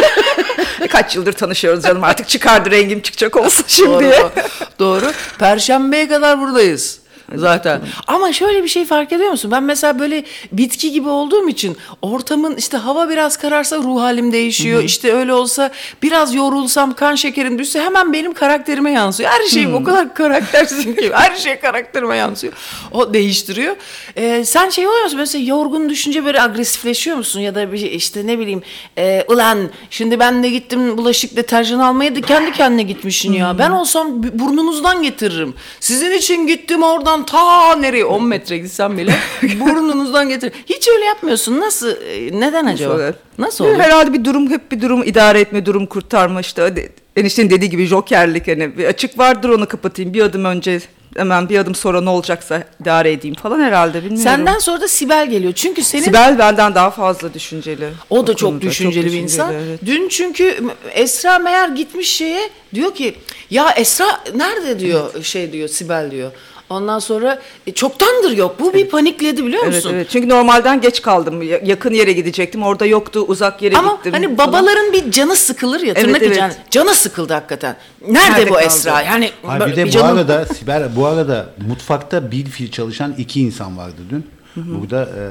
[0.92, 3.88] Kaç yıldır tanışıyoruz canım artık çıkardı rengim çıkacak olsun şimdi.
[3.88, 4.30] Doğru.
[4.78, 5.12] Doğru.
[5.38, 6.98] Perşembeye kadar buradayız.
[7.34, 7.80] Zaten.
[8.06, 9.50] Ama şöyle bir şey fark ediyor musun?
[9.50, 14.82] Ben mesela böyle bitki gibi olduğum için ortamın işte hava biraz kararsa ruh halim değişiyor.
[14.82, 15.70] İşte öyle olsa
[16.02, 19.30] biraz yorulsam kan şekerim düşse hemen benim karakterime yansıyor.
[19.30, 22.52] Her şeyim o kadar karaktersizim ki her şey karakterime yansıyor.
[22.92, 23.76] O değiştiriyor.
[24.16, 25.18] Ee, sen şey oluyor musun?
[25.18, 27.40] Mesela yorgun düşünce böyle agresifleşiyor musun?
[27.40, 28.62] Ya da bir şey, işte ne bileyim
[28.98, 29.58] e, ulan
[29.90, 33.58] şimdi ben de gittim bulaşık deterjan almaya da kendi kendine gitmişsin ya.
[33.58, 35.54] Ben olsam burnunuzdan getiririm.
[35.80, 39.14] Sizin için gittim oradan ta nereye 10 metre gitsem bile
[39.60, 40.52] burnunuzdan getir.
[40.66, 41.60] Hiç öyle yapmıyorsun.
[41.60, 41.88] Nasıl?
[41.88, 42.94] e, Neden acaba?
[42.94, 43.14] olur?
[43.38, 43.78] Nasıl olur?
[43.78, 46.90] Herhalde bir durum hep bir durum idare etme, durum kurtarma işte.
[47.16, 50.14] Eniştenin dediği gibi jokerlik hani bir açık vardır onu kapatayım.
[50.14, 50.80] Bir adım önce
[51.16, 54.22] hemen bir adım sonra ne olacaksa idare edeyim falan herhalde bilmiyorum.
[54.22, 55.52] Senden sonra da Sibel geliyor.
[55.52, 57.88] Çünkü senin Sibel benden daha fazla düşünceli.
[58.10, 59.54] O da çok düşünceli bir düşünceli, insan.
[59.54, 59.80] evet.
[59.86, 60.56] Dün çünkü
[60.94, 63.14] Esra meğer gitmiş şeye diyor ki
[63.50, 66.30] ya Esra nerede diyor şey diyor Sibel diyor.
[66.72, 68.56] Ondan sonra "E, çoktandır yok.
[68.60, 69.90] Bu bir panikledi biliyor Evet, musun?
[69.94, 70.06] evet.
[70.10, 71.42] Çünkü normalden geç kaldım.
[71.42, 72.62] Ya- Yakın yere gidecektim.
[72.62, 73.24] Orada yoktu.
[73.28, 74.12] Uzak yere Ama gittim.
[74.12, 74.38] hani falan.
[74.52, 76.36] babaların bir canı sıkılır ya Evet, tırnak evet.
[76.36, 76.56] içi.
[76.70, 77.76] Canı sıkıldı hakikaten.
[78.08, 78.64] Nerede, Nerede bu kaldı?
[78.66, 79.02] Esra?
[79.02, 83.40] Yani Ha, bir de bu canım- arada Sibel bu arada mutfakta bir fil çalışan iki
[83.40, 84.26] insan vardı dün.
[84.56, 85.22] Burada e,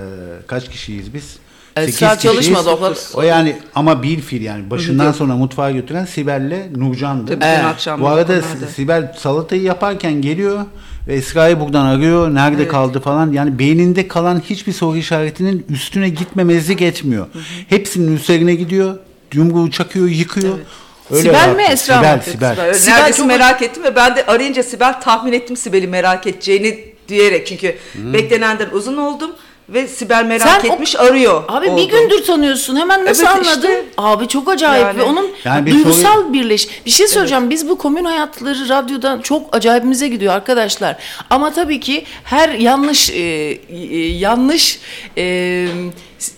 [0.47, 1.38] kaç kişiyiz biz?
[1.77, 6.60] Esra çalışmadı, o kadar- O yani ama bir fil yani başından sonra mutfağa götüren Sibel'le
[6.77, 7.25] Nurcan'dı.
[7.27, 8.41] Tabii, dün akşam Bu arada.
[8.75, 10.60] Sibel salatayı yaparken geliyor
[11.07, 12.34] ve Esra'yı buradan arıyor.
[12.34, 13.31] Nerede kaldı falan.
[13.31, 17.27] Yani beyninde kalan hiçbir soru işaretinin üstüne gitmemezlik etmiyor.
[17.69, 18.95] Hepsinin üzerine gidiyor.
[19.34, 20.57] Yumruğu çakıyor, yıkıyor.
[21.12, 22.01] Öyle Sibel mi, Esra mı?
[22.03, 22.55] Sibel, Sibel.
[22.55, 26.27] Sibel, Sibel Neredeyse çok- merak ettim ve ben de arayınca Sibel tahmin ettim Sibel'i merak
[26.27, 29.31] edeceğini diyerek çünkü beklenenden uzun oldum
[29.73, 31.43] ve Sibel merak Sen o- etmiş arıyor.
[31.47, 31.77] Abi oldu.
[31.77, 32.75] bir gündür tanıyorsun.
[32.75, 33.49] Hemen nasıl Evet, anladın?
[33.69, 33.86] işte.
[33.97, 36.67] Abi çok acayip Yani- ve onun Yani bir duygusal soru- birleş.
[36.86, 37.49] Bir şey söyleyeceğim.
[37.49, 40.95] Biz bu komün hayatları radyodan çok acayibimize gidiyor arkadaşlar.
[41.29, 44.79] Ama tabii ki her yanlış e, e, yanlış
[45.17, 45.67] e,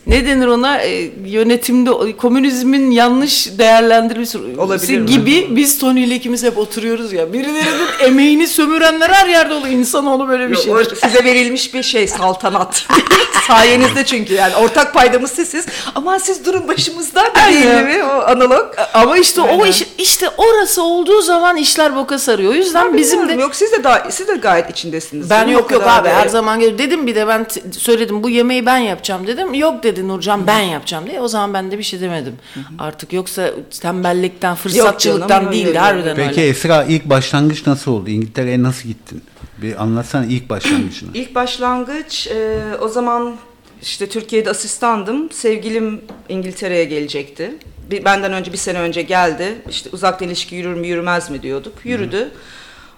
[0.08, 5.06] ne denir ona E, yönetimde o- komünizmin yanlış değerlendirilmesi Olabilir mi?
[5.06, 7.34] gibi biz Tony ile ikimiz hep oturuyoruz ya.
[7.34, 9.74] Birilerinin emeğini sömürenler her yerde oluyor.
[9.74, 10.74] İnsanoğlu böyle bir şey.
[10.74, 12.88] o size verilmiş bir şey saltanat.
[13.48, 15.66] Sayenizde çünkü yani ortak paydamız sizsiz.
[15.96, 17.66] Aman siz durun başımızda değil
[17.98, 18.66] mi o analog?
[18.94, 19.66] Ama işte o Aynen.
[19.66, 22.52] iş, işte orası olduğu zaman işler boka sarıyor.
[22.52, 25.30] O yüzden bizim de yok siz de daha, siz de gayet içindesiniz.
[25.30, 27.46] ben yok O yok abi her zaman gel- dedim bir de ben
[27.80, 29.54] söyledim bu yemeği ben yapacağım dedim.
[29.54, 31.22] Yok dedi Nurcan ben yapacağım diye.
[31.22, 32.36] O zaman ben de bir şey demedim.
[32.80, 35.84] Artık yoksa tembellikten, fırsatçılıktan canım, değildi yok, yok.
[35.84, 36.48] harbiden Peki öyle.
[36.50, 38.10] Esra ilk başlangıç nasıl oldu?
[38.10, 39.24] İngiltere'ye nasıl gittin?
[39.62, 41.10] Bir anlatsana ilk başlangıcını.
[41.14, 43.36] İlk başlangıç e, o zaman
[43.82, 45.32] işte Türkiye'de asistandım.
[45.32, 47.52] Sevgilim İngiltere'ye gelecekti.
[47.92, 49.62] Bir, benden önce bir sene önce geldi.
[49.70, 51.74] İşte uzaktan ilişki yürür mü yürümez mi diyorduk.
[51.84, 52.32] Yürüdü.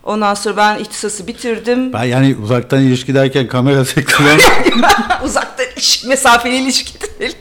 [0.05, 1.93] Ondan sonra ben ihtisası bitirdim.
[1.93, 4.37] Ben yani uzaktan ilişki derken kamera sektörü
[5.23, 7.35] uzaktan ilişki, mesafeli ilişki değil.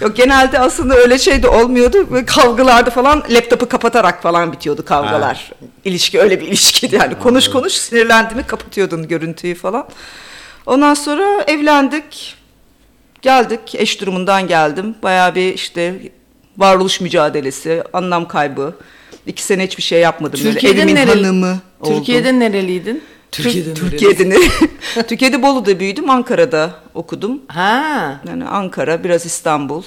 [0.00, 2.10] Yok genelde aslında öyle şey de olmuyordu.
[2.10, 5.52] Böyle kavgalarda falan laptopu kapatarak falan bitiyordu kavgalar.
[5.84, 7.18] İlişki öyle bir ilişkiydi yani.
[7.18, 9.88] Konuş konuş sinirlendi mi kapatıyordun görüntüyü falan.
[10.66, 12.36] Ondan sonra evlendik.
[13.22, 13.74] Geldik.
[13.74, 14.94] Eş durumundan geldim.
[15.02, 16.12] Bayağı bir işte
[16.58, 18.74] varoluş mücadelesi, anlam kaybı.
[19.26, 20.40] İki sene hiçbir şey yapmadım.
[20.44, 21.96] Böyle Türkiye'de evimin nereli- hanımı oldum.
[21.98, 23.02] Türkiye'de nereliydin?
[23.32, 24.36] Türkiye'de Türkiye'de ne?
[25.08, 27.40] Türkiye'de Bolu'da büyüdüm, Ankara'da okudum.
[27.48, 28.20] Ha.
[28.28, 29.82] Yani Ankara, biraz İstanbul.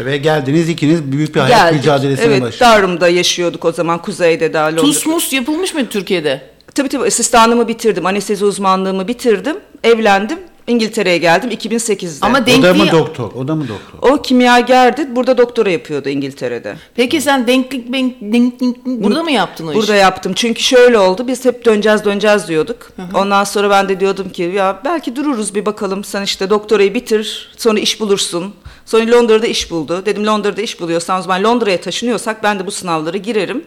[0.00, 1.80] ve geldiniz ikiniz büyük bir hayat Geldik.
[1.80, 2.60] mücadelesine Evet, başladınız.
[2.60, 4.80] Darım'da yaşıyorduk o zaman, kuzeyde daha Londra.
[4.80, 6.42] Tuz mus yapılmış mı Türkiye'de?
[6.74, 10.38] Tabii tabii asistanlığımı bitirdim, anestezi uzmanlığımı bitirdim, evlendim.
[10.66, 12.26] İngiltere'ye geldim 2008'de.
[12.26, 12.84] Ama O da denkliği...
[12.84, 13.32] mı doktor?
[13.32, 14.08] O da mı doktor?
[14.14, 16.76] o kimyagerdi, burada doktora yapıyordu İngiltere'de.
[16.94, 19.78] Peki sen denklik, denk, denklik burada mı yaptın o işi?
[19.78, 20.32] Burada yaptım.
[20.36, 21.28] Çünkü şöyle oldu.
[21.28, 22.90] Biz hep döneceğiz döneceğiz diyorduk.
[23.14, 26.04] Ondan sonra ben de diyordum ki ya belki dururuz bir bakalım.
[26.04, 27.52] Sen işte doktorayı bitir.
[27.56, 28.54] Sonra iş bulursun.
[28.86, 30.02] Sonra Londra'da iş buldu.
[30.06, 33.64] Dedim Londra'da iş buluyorsan o zaman Londra'ya taşınıyorsak ben de bu sınavlara girerim.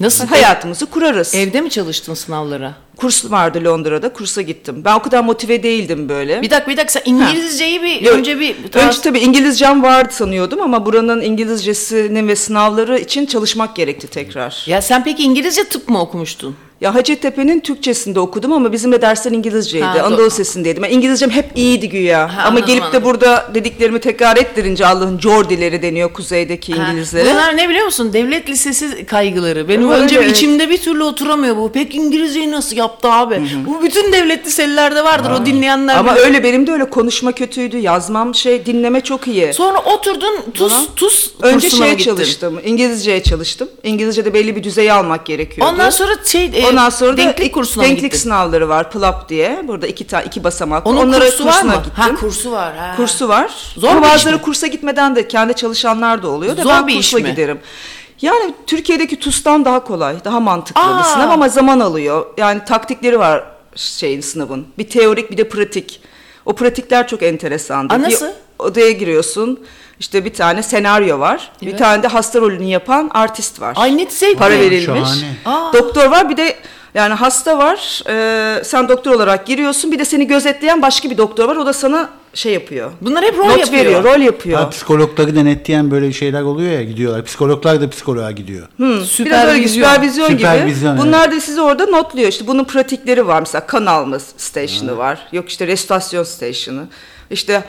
[0.00, 0.26] Nasıl?
[0.26, 1.34] Hayatımızı kurarız.
[1.34, 2.74] Evde mi çalıştın sınavlara?
[2.96, 4.12] Kurs vardı Londra'da.
[4.12, 4.82] Kursa gittim.
[4.84, 6.42] Ben o kadar motive değildim böyle.
[6.42, 10.60] Bir dakika bir dakika sen İngilizceyi bir Yok, önce bir Önce tabii İngilizcem vardı sanıyordum
[10.60, 14.64] ama buranın İngilizcesinin ve sınavları için çalışmak gerekti tekrar.
[14.66, 16.56] Ya sen peki İngilizce tıp mı okumuştun?
[16.84, 19.84] Ya Hacettepe'nin Türkçesinde okudum ama bizim de dersler İngilizceydi.
[19.84, 20.82] Ha, do- Anadolu Lisesi'ndeydim.
[20.82, 22.20] Ben İngilizcem hep iyiydi güya.
[22.20, 23.04] Ha, ama anladım, gelip de anladım.
[23.04, 27.30] burada dediklerimi tekrar ettirince Allah'ın Jordileri deniyor kuzeydeki Ha, İngilizlere.
[27.30, 28.12] Bunlar ne biliyor musun?
[28.12, 29.68] Devlet lisesi kaygıları.
[29.68, 30.30] Benim Öyle, önce evet.
[30.30, 31.72] içimde bir türlü oturamıyor bu.
[31.72, 33.42] Pek İngilizceyi nasıl yaptı abi?
[33.66, 35.96] Bu bütün devlet liselilerde vardır o dinleyenler.
[35.96, 36.24] Ama bilir.
[36.26, 37.78] öyle benim de öyle konuşma kötüydü.
[37.78, 39.52] Yazmam şey dinleme çok iyi.
[39.54, 42.10] Sonra oturdun tuz tuz Önce kursuna şey gittin.
[42.10, 42.60] çalıştım.
[42.64, 43.68] İngilizceye çalıştım.
[43.82, 45.70] İngilizce'de belli bir düzeyi almak gerekiyordu.
[45.72, 48.18] Ondan sonra şey e, Ondan sonra da denklik ilk- kursuna denklik gittin?
[48.18, 48.90] sınavları var.
[48.90, 49.62] PLAP diye.
[49.68, 50.86] Burada iki ta iki basamak.
[50.86, 51.72] Onun Onlara kursu var mı?
[51.74, 51.92] Gittim.
[51.96, 52.76] Ha kursu var.
[52.76, 52.94] Ha.
[52.96, 53.50] Kursu var.
[53.76, 56.56] Zor Ama bir bazıları kursa gitmeden de kendi çalışanlar da oluyor.
[56.56, 57.30] Da Zor ben bir kursla iş mi?
[57.30, 57.58] giderim.
[58.22, 60.98] Yani Türkiye'deki TUS'tan daha kolay, daha mantıklı Aa.
[60.98, 62.26] bir sınav ama zaman alıyor.
[62.38, 63.44] Yani taktikleri var
[63.76, 64.66] şeyin sınavın.
[64.78, 66.00] Bir teorik bir de pratik.
[66.46, 67.94] O pratikler çok enteresandı.
[67.94, 68.26] Aa, Bir nasıl?
[68.58, 69.60] odaya giriyorsun.
[70.00, 71.52] İşte bir tane senaryo var.
[71.62, 71.78] Bir Evet.
[71.78, 73.72] tane de hasta rolünü yapan artist var.
[73.76, 74.38] Ay ne zevkli.
[74.38, 75.08] Para verilmiş.
[75.44, 75.72] Şahane.
[75.72, 76.56] Doktor var bir de
[76.94, 78.02] yani hasta var.
[78.08, 79.92] Ee, sen doktor olarak giriyorsun.
[79.92, 81.56] Bir de seni gözetleyen başka bir doktor var.
[81.56, 82.92] O da sana şey yapıyor.
[83.00, 83.84] Bunlar hep rol Not yapıyor.
[83.84, 84.60] veriyor, rol yapıyor.
[84.60, 87.24] Ha, psikologları denetleyen böyle şeyler oluyor ya gidiyorlar.
[87.24, 88.68] Psikologlar da psikoloğa gidiyor.
[88.78, 91.06] Biraz öyle süpervizyon, Süpervizyon, gibi.
[91.06, 92.28] Bunlar da sizi orada notluyor.
[92.28, 93.40] İşte bunun pratikleri var.
[93.40, 95.18] Mesela kan alma station'ı var.
[95.32, 96.84] Yok işte restorasyon station'ı.
[97.30, 97.64] İşte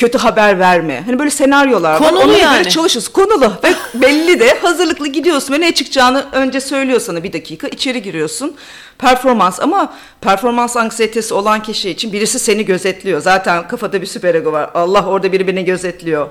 [0.00, 1.02] kötü haber verme.
[1.06, 1.98] Hani böyle senaryolar var.
[2.10, 2.68] Konulu yani.
[2.68, 3.08] çalışırız.
[3.08, 7.68] Konulu ve belli de hazırlıklı gidiyorsun ve ne çıkacağını önce söylüyor sana bir dakika.
[7.68, 8.54] içeri giriyorsun.
[8.98, 13.20] Performans ama performans anksiyetesi olan kişi için birisi seni gözetliyor.
[13.20, 14.70] Zaten kafada bir süper ego var.
[14.74, 16.28] Allah orada biri beni gözetliyor.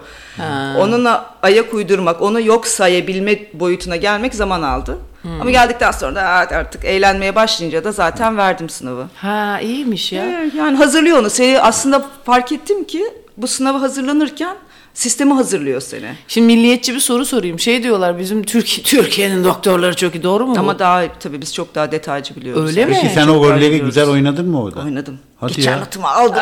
[0.79, 4.97] Onunla ayak uydurmak, onu yok sayabilme boyutuna gelmek zaman aldı.
[5.41, 9.07] Ama geldikten sonra da "Aa, artık eğlenmeye başlayınca da zaten verdim sınavı.
[9.15, 10.25] Ha iyiymiş ya.
[10.25, 11.29] Evet, Yani hazırlıyor onu.
[11.29, 13.03] Seni aslında fark ettim ki
[13.41, 14.55] bu sınava hazırlanırken
[14.93, 16.15] sistemi hazırlıyor seni.
[16.27, 17.59] Şimdi milliyetçi bir soru sorayım.
[17.59, 20.23] Şey diyorlar bizim Türkiye Türkiye'nin doktorları çok iyi.
[20.23, 20.59] Doğru mu bu?
[20.59, 22.69] Ama daha tabii biz çok daha detaycı biliyoruz.
[22.69, 22.97] Öyle mi?
[23.01, 24.79] Peki sen Çok o rolleri güzel oynadın mı orada?
[24.79, 25.19] Oynadım.
[25.39, 25.75] Hadi İç ya.
[25.75, 26.41] anlatımı aldım.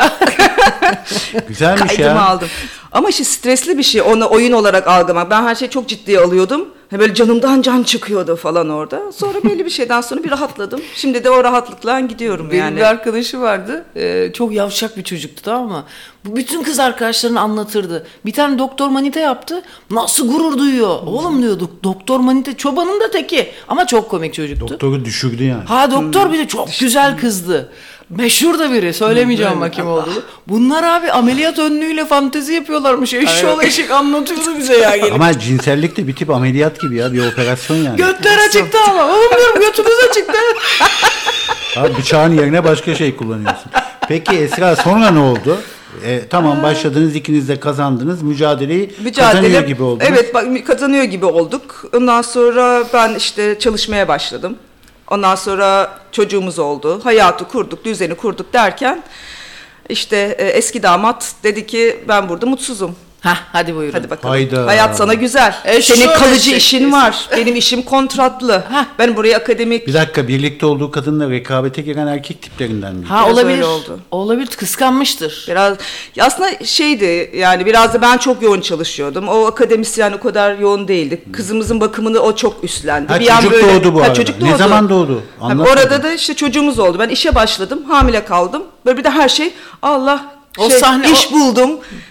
[1.48, 2.26] Güzelmiş Kaydımı ya.
[2.26, 2.48] aldım.
[2.92, 5.30] Ama işte stresli bir şey onu oyun olarak algılamak.
[5.30, 6.68] Ben her şeyi çok ciddiye alıyordum.
[6.92, 9.12] Böyle canımdan can çıkıyordu falan orada.
[9.12, 10.80] Sonra belli bir şeyden sonra bir rahatladım.
[10.94, 12.76] Şimdi de o rahatlıkla gidiyorum Benim yani.
[12.76, 13.84] bir arkadaşı vardı.
[13.96, 15.84] Ee, çok yavşak bir çocuktu tamam mı?
[16.24, 18.06] Bu bütün kız arkadaşlarını anlatırdı.
[18.26, 19.62] Bir tane doktor manita yaptı.
[19.90, 20.88] Nasıl gurur duyuyor.
[21.06, 23.48] Oğlum diyorduk doktor manita çobanın da teki.
[23.68, 24.68] Ama çok komik çocuktu.
[24.68, 25.64] Doktoru düşürdü yani.
[25.64, 27.72] Ha doktor bir de çok güzel kızdı.
[28.10, 28.94] Meşhur da biri.
[28.94, 30.22] Söylemeyeceğim bakayım kim olduğunu.
[30.48, 33.14] Bunlar abi ameliyat önlüğüyle fantezi yapıyorlarmış.
[33.14, 35.12] Eşşoğlu eşik anlatıyordu bize ya gelip.
[35.14, 37.96] Ama cinsellik de bir tip ameliyat gibi ya bir operasyon yani.
[37.96, 39.06] Götler açıktı ama.
[39.06, 40.38] Oğlum diyorum götünüz açıktı.
[41.76, 43.70] Abi bıçağın yerine başka şey kullanıyorsun.
[44.08, 45.58] Peki Esra sonra ne oldu?
[46.04, 50.10] E, tamam başladınız ikiniz de kazandınız mücadeleyi kazanıyor gibi oldunuz.
[50.12, 51.84] Evet bak, kazanıyor gibi olduk.
[51.96, 54.56] Ondan sonra ben işte çalışmaya başladım.
[55.10, 57.00] Ondan sonra çocuğumuz oldu.
[57.04, 59.02] Hayatı kurduk, düzeni kurduk derken
[59.88, 62.96] işte e, eski damat dedi ki ben burada mutsuzum.
[63.20, 63.92] Hah hadi buyurun.
[63.92, 64.30] Hadi bakalım.
[64.30, 64.66] Hayda.
[64.66, 65.54] Hayat sana güzel.
[65.64, 67.28] E, Senin kalıcı şey- işin var.
[67.36, 68.62] Benim işim kontratlı.
[68.70, 68.84] Hah.
[68.98, 73.06] Ben buraya akademik Bir dakika birlikte olduğu kadınla rekabete giren erkek tiplerinden mi?
[73.06, 73.52] Ha Biraz olabilir.
[73.54, 74.00] öyle oldu.
[74.10, 75.44] Olabilir kıskanmıştır.
[75.48, 75.76] Biraz
[76.16, 79.28] ya aslında şeydi yani biraz da ben çok yoğun çalışıyordum.
[79.28, 81.22] O akademisyen o kadar yoğun değildi.
[81.32, 83.12] Kızımızın bakımını o çok üstlendi.
[83.12, 84.14] Ha, Bir an çocuk böyle- doğdu bu Ha, arada.
[84.14, 84.58] çocuk Ne doğdu.
[84.58, 85.22] zaman doğdu?
[85.38, 86.96] Ha, Anlat orada da işte çocuğumuz oldu.
[86.98, 87.82] Ben işe başladım.
[87.88, 88.62] Hamile kaldım.
[88.86, 89.52] Böyle bir de her şey
[89.82, 90.24] Allah
[90.58, 91.70] O şey, sahne- iş o- buldum.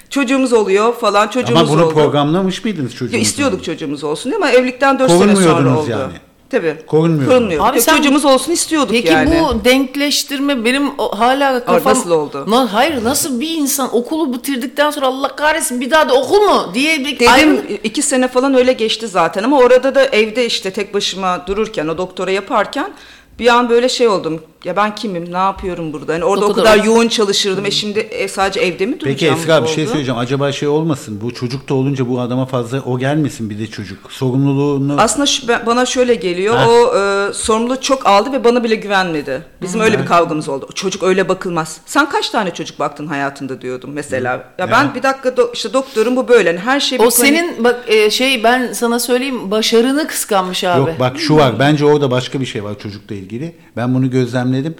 [0.09, 1.27] Çocuğumuz oluyor falan.
[1.27, 1.93] Çocuğumuz Ama bunu oldu.
[1.93, 3.17] programlamış mıydınız çocuğunuzla?
[3.17, 4.31] Ya istiyorduk çocuğumuz olsun?
[4.31, 5.89] Ama evlilikten 4 sene sonra oldu.
[5.91, 6.13] yani.
[6.49, 6.75] Tabii.
[6.87, 7.61] Korunmuyorduk.
[7.61, 9.39] Abi Yok, sen- çocuğumuz olsun istiyorduk Peki yani.
[9.41, 11.93] bu denkleştirme benim o- hala kafam...
[11.93, 12.45] nasıl oldu?
[12.47, 16.71] Na- hayır nasıl bir insan okulu bitirdikten sonra Allah kahretsin bir daha da okul mu
[16.73, 20.71] diye bir Dedim ayrı- iki sene falan öyle geçti zaten ama orada da evde işte
[20.71, 22.91] tek başıma dururken o doktora yaparken
[23.39, 24.41] bir an böyle şey oldum.
[24.65, 25.33] Ya ben kimim?
[25.33, 26.13] Ne yapıyorum burada?
[26.13, 27.65] Yani orada O o kadar yoğun çalışırdım.
[27.65, 29.33] E şimdi e, sadece evde mi duracağım?
[29.35, 30.19] Peki Esra bir şey söyleyeceğim.
[30.19, 31.19] Acaba şey olmasın?
[31.21, 34.11] Bu çocuk da olunca bu adama fazla o gelmesin bir de çocuk.
[34.11, 36.55] Sorumluluğunu Aslında şu- ben- bana şöyle geliyor.
[36.55, 36.67] Ha.
[36.69, 39.43] O e, sorumluluğu çok aldı ve bana bile güvenmedi.
[39.61, 40.69] Bizim öyle bir kavgamız oldu.
[40.75, 41.77] Çocuk öyle bakılmaz.
[41.85, 44.43] Sen kaç tane çocuk baktın hayatında diyordum mesela.
[44.57, 46.49] Ya ben bir dakika do- işte doktorum bu böyle.
[46.49, 50.79] Yani her şey O panik- senin bak e, şey ben sana söyleyeyim başarını kıskanmış abi.
[50.79, 51.59] Yok bak şu var.
[51.59, 53.55] Bence orada başka bir şey var çocukla ilgili.
[53.77, 54.09] Ben bunu
[54.47, 54.75] gözlemledim.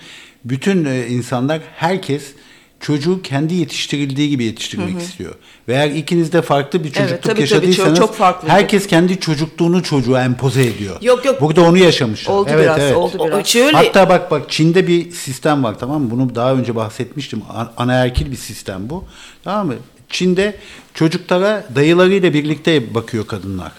[0.45, 2.23] Bütün e, insanlar herkes
[2.79, 5.35] çocuğu kendi yetiştirildiği gibi yetiştirmek istiyor.
[5.67, 8.53] Ve eğer ikiniz de farklı bir çocukluk tabii, tabii, yaşadıysanız çok- çok farklıydı.
[8.53, 11.01] herkes kendi çocukluğunu çocuğa empoze ediyor.
[11.01, 11.41] Yok, yok.
[11.41, 12.33] Burada onu yaşamışlar.
[12.33, 12.95] Oldu evet, biraz, evet.
[12.95, 13.47] oldu O- biraz.
[13.47, 16.11] şöyle Hatta bak bak Çin'de bir sistem var tamam mı?
[16.11, 17.41] Bunu daha önce bahsetmiştim.
[17.77, 19.03] Anaerkil bir sistem bu.
[19.43, 19.75] Tamam mı?
[20.09, 20.55] Çin'de
[20.93, 23.71] çocuklara dayılarıyla birlikte bakıyor kadınlar.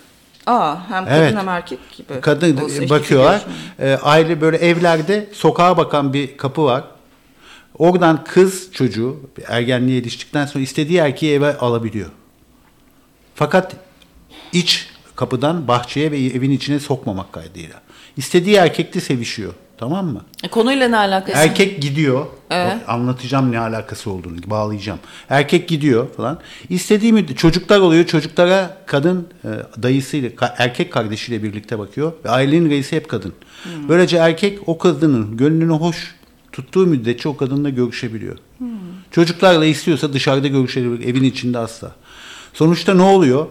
[0.48, 1.36] Aa, hem kadın Evet.
[1.36, 2.20] hem erkek gibi.
[2.20, 3.44] Kadın Olsa bakıyorlar.
[3.78, 6.84] Ee, aile böyle evlerde sokağa bakan bir kapı var.
[7.78, 12.10] Oradan kız çocuğu ergenliğe eriştikten sonra istediği erkeği eve alabiliyor.
[13.34, 13.76] Fakat
[14.52, 17.80] iç kapıdan bahçeye ve evin içine sokmamak kaydıyla.
[18.16, 19.52] İstediği erkekle sevişiyor.
[19.78, 20.22] Tamam mı?
[20.44, 21.38] E, konuyla ne alakası?
[21.38, 22.26] Erkek gidiyor.
[22.50, 24.98] O- Anlatacağım ne alakası olduğunu, bağlayacağım.
[25.28, 26.38] Erkek gidiyor falan.
[26.68, 28.06] İstediği müddet çocuklar oluyor.
[28.06, 29.48] Çocuklara kadın e,
[29.82, 32.12] dayısıyla, erkek kardeşiyle birlikte bakıyor.
[32.24, 33.32] Ve ailenin reisi hep kadın.
[33.88, 36.14] Böylece erkek o kadının gönlünü hoş
[36.52, 38.36] tuttuğu müddetçe o kadınla görüşebiliyor.
[39.10, 41.08] Çocuklarla istiyorsa dışarıda görüşebilir.
[41.08, 41.92] Evin içinde asla.
[42.54, 43.46] Sonuçta ne oluyor?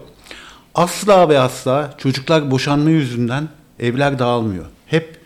[0.74, 3.48] Asla ve asla çocuklar boşanma yüzünden
[3.80, 4.64] evler dağılmıyor.
[4.86, 5.17] Hep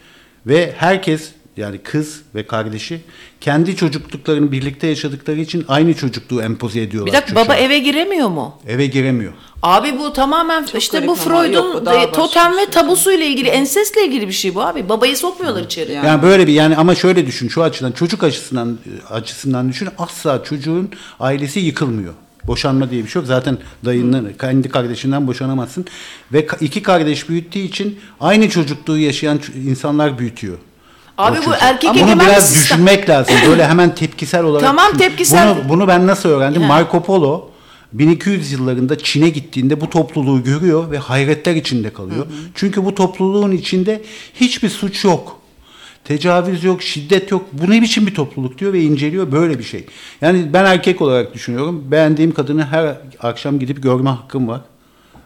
[0.46, 3.00] ve herkes yani kız ve kardeşi
[3.40, 7.12] kendi çocukluklarını birlikte yaşadıkları için aynı çocukluğu empoze ediyorlar.
[7.12, 7.44] Bir dakika çocuğa.
[7.44, 8.58] baba eve giremiyor mu?
[8.68, 9.32] eve giremiyor.
[9.62, 12.66] Abi bu tamamen işte garip bu Freud'un e, totem ve şey.
[12.66, 14.88] tabusuyla ilgili, ensesle ilgili bir şey bu abi.
[14.88, 15.92] Babayı sokmuyorlar içeri.
[15.92, 16.06] Yani.
[16.06, 18.78] Yani böyle bir yani ama şöyle düşün şu açıdan çocuk açısından
[19.10, 22.14] açısından düşün asla çocuğun ailesi yıkılmıyor.
[22.46, 23.26] Boşanma diye bir şey yok.
[23.28, 25.84] Zaten dayının kendi kardeşinden boşanamazsın
[26.32, 30.58] ve iki kardeş büyüttüğü için aynı çocukluğu yaşayan insanlar büyütüyor.
[31.18, 32.78] Abi bu erkek Ama Bunu bir biraz sistem.
[32.78, 33.34] düşünmek lazım.
[33.48, 34.66] Böyle hemen tepkisel olarak.
[34.66, 34.98] Tamam, düşün.
[34.98, 35.56] tepkisel.
[35.56, 36.62] Bunu, bunu ben nasıl öğrendim?
[36.62, 36.66] He.
[36.66, 37.48] Marco Polo
[37.92, 42.26] 1200 yıllarında Çin'e gittiğinde bu topluluğu görüyor ve hayretler içinde kalıyor.
[42.54, 44.02] Çünkü bu topluluğun içinde
[44.34, 45.38] hiçbir suç yok.
[46.04, 47.46] Tecavüz yok, şiddet yok.
[47.52, 49.86] Bu ne biçim bir topluluk diyor ve inceliyor böyle bir şey.
[50.20, 51.84] Yani ben erkek olarak düşünüyorum.
[51.90, 54.60] Beğendiğim kadını her akşam gidip görme hakkım var.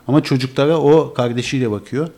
[0.08, 2.08] Ama çocuklara o kardeşiyle bakıyor.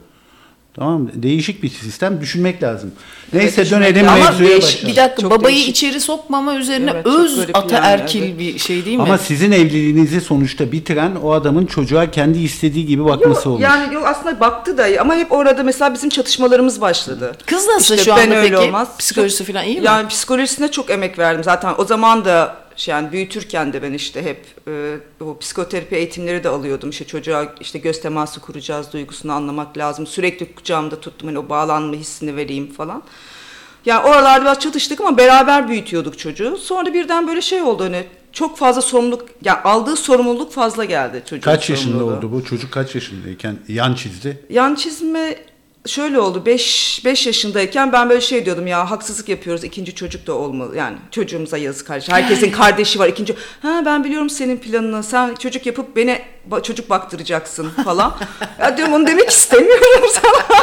[0.79, 1.11] Tamam mı?
[1.15, 2.21] Değişik bir sistem.
[2.21, 2.93] Düşünmek lazım.
[3.33, 4.09] Neyse düşünmek dönelim.
[4.09, 4.91] Ama mevzuya başlayalım.
[4.91, 5.71] Bir dakika Çok babayı değişik.
[5.77, 8.39] içeri sokmama üzerine Evet, öz garip yani, ataerkil evet.
[8.39, 9.03] bir şey değil mi?
[9.03, 13.63] Ama sizin evliliğinizi sonuçta bitiren o adamın çocuğa kendi istediği gibi bakması Yok, olmuş.
[13.63, 17.33] yani yok aslında baktı da ama hep orada mesela bizim çatışmalarımız başladı.
[17.47, 18.69] Kız nasıl İşte şu ben anda öyle peki?
[18.69, 18.89] olmaz.
[18.99, 19.87] Psikolojisi falan iyi mi?
[19.87, 21.75] Yani psikolojisine çok emek verdim zaten.
[21.79, 26.91] O zaman da Yani büyütürken de ben işte hep e, o psikoterapi eğitimleri de alıyordum.
[26.91, 30.07] İşte çocuğa işte göz teması kuracağız, duygusunu anlamak lazım.
[30.07, 33.03] Sürekli kucağımda tuttum hani o bağlanma hissini vereyim falan.
[33.87, 36.57] Yani oralarda biraz çatıştık ama beraber büyütüyorduk çocuğu.
[36.57, 41.41] Sonra birden böyle şey oldu hani çok fazla sorumluluk, yani aldığı sorumluluk fazla geldi çocuğun
[41.41, 42.45] Kaç yaşında oldu bu?
[42.45, 44.45] Çocuk kaç yaşındayken yan çizdi?
[44.51, 45.37] Yan çizme
[45.89, 50.33] şöyle oldu 5 5 yaşındayken ben böyle şey diyordum ya haksızlık yapıyoruz ikinci çocuk da
[50.33, 50.77] olmalı.
[50.77, 55.67] Yani çocuğumuza yazık kardeş herkesin kardeşi var ikinci ha ben biliyorum senin planını sen çocuk
[55.67, 58.15] yapıp beni ba- çocuk baktıracaksın falan.
[58.61, 60.59] Ya diyorum onu demek istemiyorum sana.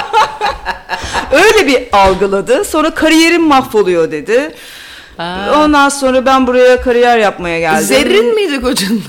[1.43, 2.63] Öyle bir algıladı.
[2.65, 4.55] Sonra kariyerim mahvoluyor dedi.
[5.55, 7.87] Ondan sonra ben buraya kariyer yapmaya geldim.
[7.87, 9.03] Zerrin miydi kocanın?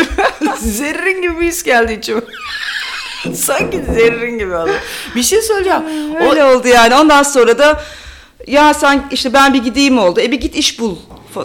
[0.58, 2.20] Zerrin gibi bir his geldi içime.
[3.34, 4.70] Sanki zerrin gibi oldu.
[5.16, 5.82] Bir şey söyleyeceğim.
[6.14, 6.94] O, Öyle oldu yani.
[6.94, 7.82] Ondan sonra da
[8.46, 10.20] ya sen işte ben bir gideyim oldu.
[10.20, 10.96] E bir git iş bul.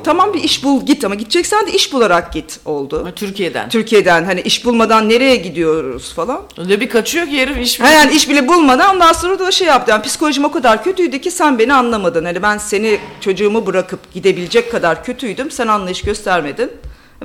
[0.03, 3.11] Tamam bir iş bul git ama gideceksen de iş bularak git oldu.
[3.15, 3.69] Türkiye'den.
[3.69, 6.41] Türkiye'den hani iş bulmadan nereye gidiyoruz falan.
[6.57, 9.67] Öyle bir kaçıyor ki herif iş Ha yani iş bile bulmadan ondan sonra da şey
[9.67, 9.91] yaptı.
[9.91, 12.25] Yani psikolojim o kadar kötüydü ki sen beni anlamadın.
[12.25, 15.51] Hani ben seni çocuğumu bırakıp gidebilecek kadar kötüydüm.
[15.51, 16.71] Sen anlayış göstermedin.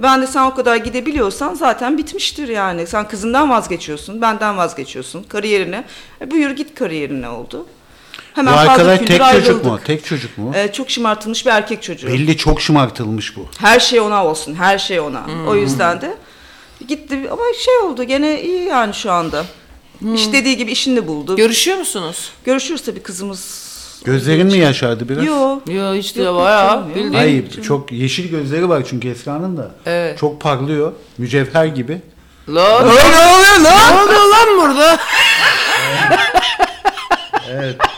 [0.03, 2.87] Ben de sen o kadar gidebiliyorsan zaten bitmiştir yani.
[2.87, 5.85] Sen kızından vazgeçiyorsun, benden vazgeçiyorsun, kariyerine.
[6.21, 7.67] E, buyur git kariyerine oldu.
[8.17, 9.65] Bu Hemen fazla arkadaş tek çocuk ayrıldık.
[9.65, 9.81] mu?
[9.85, 10.53] Tek çocuk mu?
[10.55, 12.07] E, çok şımartılmış bir erkek çocuğu.
[12.09, 13.47] Belli çok şımartılmış bu.
[13.59, 15.27] Her şey ona olsun, her şey ona.
[15.49, 16.15] O yüzden de
[16.89, 19.45] gitti ama şey oldu gene iyi yani şu anda.
[20.15, 21.37] İş dediği gibi işini de buldu.
[21.37, 22.31] Görüşüyor musunuz?
[22.45, 23.74] Görüşürüz tabii kızımız.
[24.05, 25.25] Gözlerin mi yaşardı biraz?
[25.25, 25.59] Yo.
[25.69, 26.89] Yo hiç de Yok, bayağı yok.
[26.89, 27.13] bildiğin.
[27.13, 29.71] Hayır çok yeşil gözleri var çünkü Esra'nın da.
[29.87, 30.19] Evet.
[30.19, 30.93] Çok parlıyor.
[31.19, 32.01] Mücevher gibi.
[32.49, 33.95] Lan Ne oluyor lan?
[33.95, 34.99] ne oluyor lan burada?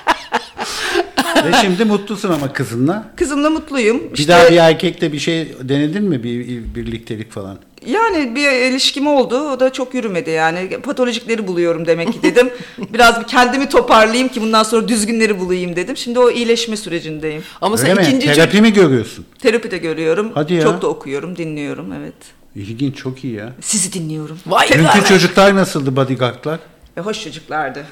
[1.52, 3.12] Ve şimdi mutlusun ama kızınla.
[3.16, 4.00] Kızımla mutluyum.
[4.12, 6.22] Bir İşte daha bir erkekle bir şey denedin mi?
[6.22, 7.58] Bir, bir birliktelik falan.
[7.86, 9.38] yani bir ilişkim oldu.
[9.50, 10.78] O da çok yürümedi yani.
[10.82, 12.50] Patolojikleri buluyorum demek ki dedim.
[12.94, 15.96] Biraz bir kendimi toparlayayım ki bundan sonra düzgünleri bulayım dedim.
[15.96, 17.42] Şimdi o iyileşme sürecindeyim.
[17.60, 18.02] Ama Öyle sen mi?
[18.02, 19.24] ikinci Terapi mi görüyorsun?
[19.38, 20.30] Terapi de görüyorum.
[20.34, 20.62] Hadi ya.
[20.62, 22.14] Çok da okuyorum, dinliyorum evet.
[22.54, 23.52] İlginç çok iyi ya.
[23.60, 24.38] Sizi dinliyorum.
[24.46, 26.58] Vay Dünkü çocuklar nasıldı bodyguardlar?
[26.96, 27.84] E, hoş çocuklardı.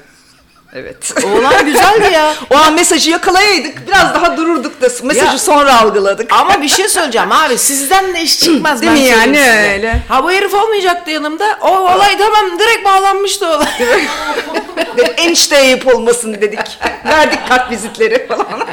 [0.73, 1.13] Evet.
[1.25, 2.33] Oğlan güzeldi ya.
[2.49, 3.87] o an mesajı yakalayaydık.
[3.87, 5.37] Biraz daha dururduk da mesajı Ya.
[5.37, 6.33] sonra algıladık.
[6.33, 9.37] Ama bir şey söyleyeceğim abi sizden de iş çıkmaz Değil ben mi yani?
[9.37, 9.71] size.
[9.73, 9.95] Öyle.
[10.09, 11.57] Ha bu herif olmayacaktı yanımda.
[11.61, 13.67] O olay tamam direkt bağlanmıştı olay.
[15.17, 16.79] Enişte ayıp olmasın dedik.
[17.05, 18.45] Verdik kart vizitleri falan.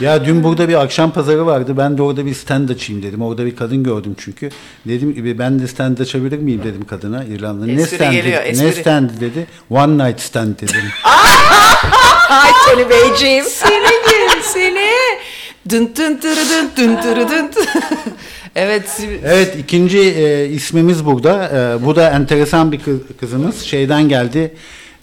[0.00, 1.74] Ya dün burada bir akşam pazarı vardı.
[1.76, 3.22] Ben de orada bir stand açayım dedim.
[3.22, 4.50] Orada bir kadın gördüm çünkü.
[4.88, 7.66] Dedim ki ben de stand açabilir miyim dedim kadına İrlanda.
[7.66, 8.12] Ne stand?
[8.12, 9.46] geliyor, Ne stand dedi.
[9.70, 10.82] One night stand dedim.
[12.28, 13.44] Ay seni beyciğim.
[13.44, 14.90] seni gel seni.
[15.70, 17.50] Dın dın tırı dın dın tırı dın.
[18.56, 19.00] evet.
[19.24, 21.48] Evet ikinci e, ismimiz burada.
[21.80, 23.60] E, bu da enteresan bir kız- kızımız.
[23.62, 24.54] Şeyden geldi.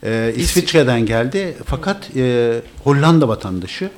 [0.03, 1.53] E, İsviçre'den geldi.
[1.65, 3.89] Fakat e, Hollanda vatandaşı.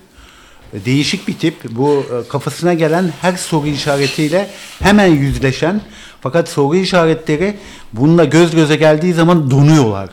[0.86, 1.55] Değişik bir tip.
[1.69, 5.81] Bu e, kafasına gelen her soru işaretiyle hemen yüzleşen.
[6.21, 7.57] Fakat soru işaretleri
[7.93, 10.09] bununla göz göze geldiği zaman donuyorlar.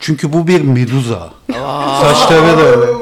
[0.00, 1.30] Çünkü bu bir meduza.
[2.00, 2.92] Saçları da öyle.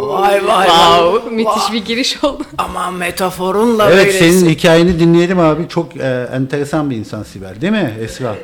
[0.00, 1.20] Vay vay vay.
[1.30, 2.42] Müthiş bir giriş oldu.
[2.58, 4.38] Aman metaforunla Evet böylesin.
[4.40, 5.68] senin hikayeni dinleyelim abi.
[5.68, 8.34] Çok e, enteresan bir insan Sibel değil mi Esra?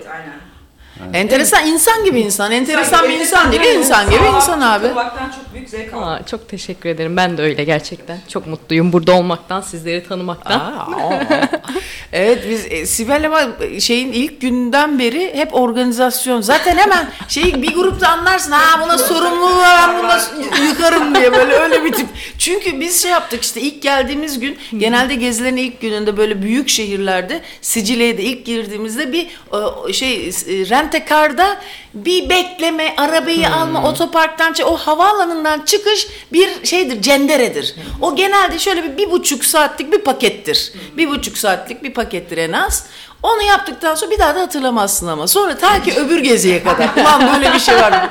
[1.14, 2.52] Enteresan insan gibi insan.
[2.52, 4.87] Enteresan bir insan değil insan gibi insan abi.
[4.87, 6.09] Olmaktan çok büyük zevk aldım.
[6.09, 7.16] Aa, çok teşekkür ederim.
[7.16, 8.18] Ben de öyle gerçekten.
[8.28, 10.61] Çok mutluyum burada olmaktan, sizleri tanımaktan.
[10.61, 10.87] Aa,
[12.12, 16.40] evet biz e, Sibel'le bak- şeyin ilk günden beri hep organizasyon.
[16.40, 20.20] Zaten hemen şey bir grupta anlarsın ha buna sorumluluğu var ben buna
[20.68, 22.06] yıkarım diye böyle öyle bir tip.
[22.38, 27.40] Çünkü biz şey yaptık işte ilk geldiğimiz gün genelde gezilerin ilk gününde böyle büyük şehirlerde
[27.61, 29.26] Sicilya'ya da ilk girdiğimizde bir
[29.88, 30.32] e, şey
[30.87, 31.57] e, rentekarda
[31.94, 37.75] bir bekleme, arabayı alma, otoparktan o havaalanından çıkış bir şeydir, cenderedir.
[38.01, 40.72] O genelde şöyle bir, bir buçuk saatlik bir pakettir.
[40.96, 42.87] Bir buçuk saatlik bir pakettir en az.
[43.22, 45.29] Onu yaptıktan sonra bir daha da hatırlamazsın ama.
[45.29, 46.88] Sonra ta ki öbür geziye kadar.
[46.96, 48.11] Ulan böyle bir şey var.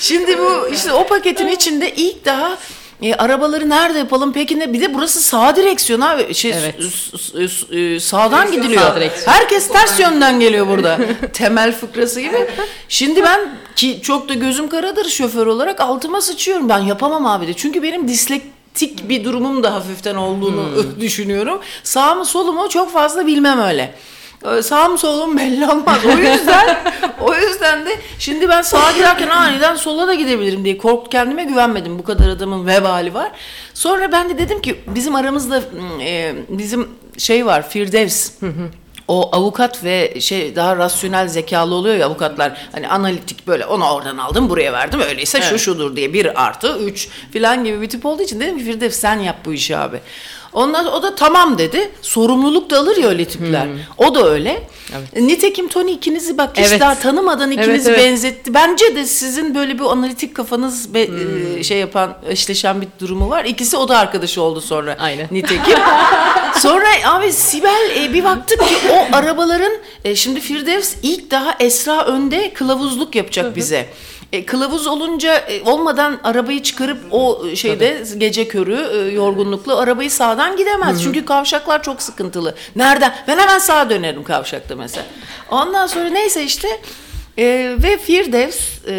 [0.00, 2.58] Şimdi bu işte o paketin içinde ilk daha
[3.02, 4.72] e, arabaları nerede yapalım peki ne?
[4.72, 6.34] Bir de burası sağ direksiyon abi.
[6.34, 6.74] Şey, Evet.
[6.80, 8.82] s- s- s- e, sağdan gidiliyor.
[8.82, 9.32] sağ direksiyon.
[9.32, 10.98] Herkes ters yönden geliyor burada.
[11.32, 12.46] Temel fıkrası gibi.
[12.88, 13.40] Şimdi ben
[13.76, 16.68] ki çok da gözüm karadır şoför olarak altıma sıçıyorum.
[16.68, 17.54] Ben yapamam abi de.
[17.54, 21.60] Çünkü benim dislektik bir durumum da hafiften olduğunu düşünüyorum.
[21.82, 23.94] Sağ mı solu mu çok fazla bilmem öyle.
[24.62, 25.98] Sağım solum belli olmaz.
[26.06, 26.78] O yüzden
[27.20, 31.98] o yüzden de şimdi ben sağa giderken aniden sola da gidebilirim diye korktu kendime güvenmedim.
[31.98, 33.30] Bu kadar adamın vebali var.
[33.74, 35.62] Sonra ben de dedim ki bizim aramızda
[36.02, 38.30] e, bizim şey var Firdevs.
[39.08, 44.16] O avukat ve şey daha rasyonel zekalı oluyor ya avukatlar hani analitik böyle onu oradan
[44.16, 48.22] aldım buraya verdim öyleyse şu şudur diye bir artı üç filan gibi bir tip olduğu
[48.22, 50.00] için dedim ki Firdevs sen yap bu işi abi.
[50.56, 51.90] Ondan o da tamam dedi.
[52.02, 53.66] Sorumluluk da alır ya öyle tipler.
[53.98, 54.62] O da öyle.
[55.16, 56.80] Nitekim Tony ikinizi bak hiç Evet.
[56.80, 57.98] daha tanımadan ikinizi evet.
[57.98, 58.54] benzetti.
[58.54, 61.08] Bence de sizin böyle bir analitik kafanız be-
[61.58, 63.44] e, şey yapan eşleşen bir durumu var.
[63.44, 64.96] İkisi o da arkadaşı oldu sonra.
[65.00, 65.28] Aynen.
[65.30, 65.78] Nitekim.
[66.58, 69.72] Sonra abi Sibel e, bir baktık ki o arabaların
[70.04, 73.86] e, şimdi Firdevs ilk daha Esra önde kılavuzluk yapacak bize.
[74.32, 80.56] E, kılavuz olunca e, olmadan arabayı çıkarıp o şeyde gece körü e, yorgunlukla arabayı sağdan
[80.56, 81.02] gidemez.
[81.02, 82.54] Çünkü kavşaklar çok sıkıntılı.
[82.76, 83.14] Nereden?
[83.28, 85.06] Ben hemen sağa dönerim kavşakta mesela.
[85.50, 86.68] Ondan sonra neyse işte
[87.38, 88.58] e, ve Firdevs
[88.88, 88.94] e,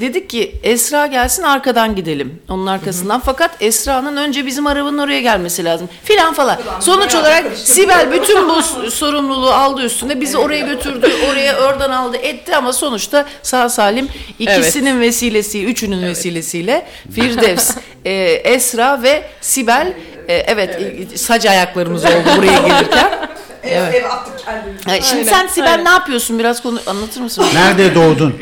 [0.00, 2.42] dedik ki Esra gelsin arkadan gidelim.
[2.48, 3.20] Onun arkasından.
[3.20, 5.88] Fakat Esra'nın önce bizim arabanın oraya gelmesi lazım.
[6.04, 6.58] Filan falan.
[6.80, 10.20] Sonuç olarak Sibel bütün bu sorumluluğu aldı üstüne.
[10.20, 11.12] Bizi oraya götürdü.
[11.30, 18.12] Oraya oradan aldı etti ama sonuçta sağ salim ikisinin vesilesi, üçünün vesilesiyle Firdevs, e,
[18.44, 19.92] Esra ve Sibel
[20.28, 20.82] e, evet,
[21.14, 23.28] e, sac ayaklarımız oldu buraya gelirken.
[23.62, 25.08] Ev, ev attık kendimizi.
[25.08, 25.84] Şimdi Aynen, sen Sibel aynen.
[25.84, 26.38] ne yapıyorsun?
[26.38, 27.46] Biraz konu anlatır mısın?
[27.54, 28.34] Nerede doğdun?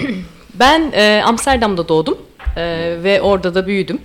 [0.54, 2.18] Ben e, Amsterdam'da doğdum
[2.56, 2.62] e,
[3.02, 4.00] ve orada da büyüdüm.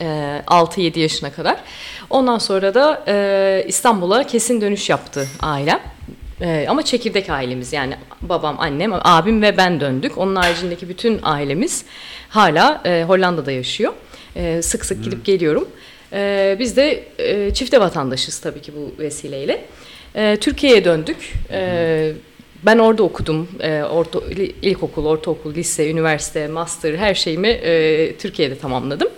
[0.00, 0.04] E,
[0.46, 1.56] 6-7 yaşına kadar.
[2.10, 5.80] Ondan sonra da e, İstanbul'a kesin dönüş yaptı ailem.
[6.40, 10.18] E, ama çekirdek ailemiz yani babam, annem, abim ve ben döndük.
[10.18, 11.84] Onun haricindeki bütün ailemiz
[12.28, 13.92] hala e, Hollanda'da yaşıyor.
[14.36, 15.68] E, sık sık gidip geliyorum.
[16.12, 19.64] E, biz de e, çifte vatandaşız tabii ki bu vesileyle.
[20.18, 21.32] E, Türkiye'ye döndük.
[21.50, 22.12] E,
[22.66, 23.48] ben orada okudum.
[23.60, 24.20] E, orta,
[24.62, 29.08] ilkokul, ortaokul, lise, üniversite, master her şeyimi e, Türkiye'de tamamladım.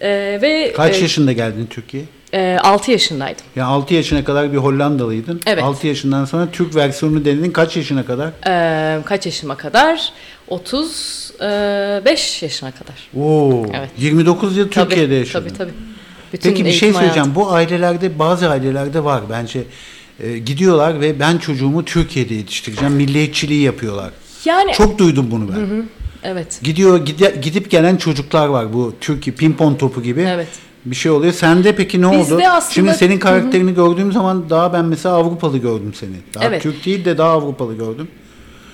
[0.00, 2.08] E, ve Kaç e, yaşında geldin Türkiye'ye?
[2.32, 3.44] e, 6 yaşındaydım.
[3.56, 5.40] Yani 6 yaşına kadar bir Hollandalıydın.
[5.46, 5.62] Evet.
[5.62, 7.50] 6 yaşından sonra Türk versiyonunu denedin.
[7.50, 8.30] Kaç yaşına kadar?
[8.46, 10.12] E, kaç yaşıma kadar?
[10.48, 13.24] 35 yaşına kadar.
[13.24, 13.66] Oo.
[13.74, 13.90] Evet.
[13.98, 15.48] 29 yıl Tabii, Türkiye'de yaşadın.
[15.48, 15.72] Tabii tabii.
[16.32, 17.10] Bütün Peki bir şey söyleyeceğim.
[17.12, 17.34] hayatım.
[17.34, 19.62] Bu ailelerde bazı ailelerde var bence.
[20.20, 22.94] E, gidiyorlar ve ben çocuğumu Türkiye'de yetiştireceğim.
[22.94, 24.10] Milliyetçiliği yapıyorlar.
[24.44, 25.84] Yani Çok duydum bunu ben.
[26.22, 26.60] evet.
[26.62, 30.20] Gidiyor gide- gidip gelen çocuklar var bu Türkiye pimpon topu gibi.
[30.20, 30.48] Evet.
[30.84, 31.32] Bir şey oluyor.
[31.32, 32.42] Sende peki ne Bizde oldu?
[32.50, 36.10] aslında- Şimdi senin karakterini gördüğüm zaman daha ben mesela Avrupalı gördüm seni.
[36.34, 36.62] Daha Evet.
[36.62, 38.08] Türk değil de daha Avrupalı gördüm.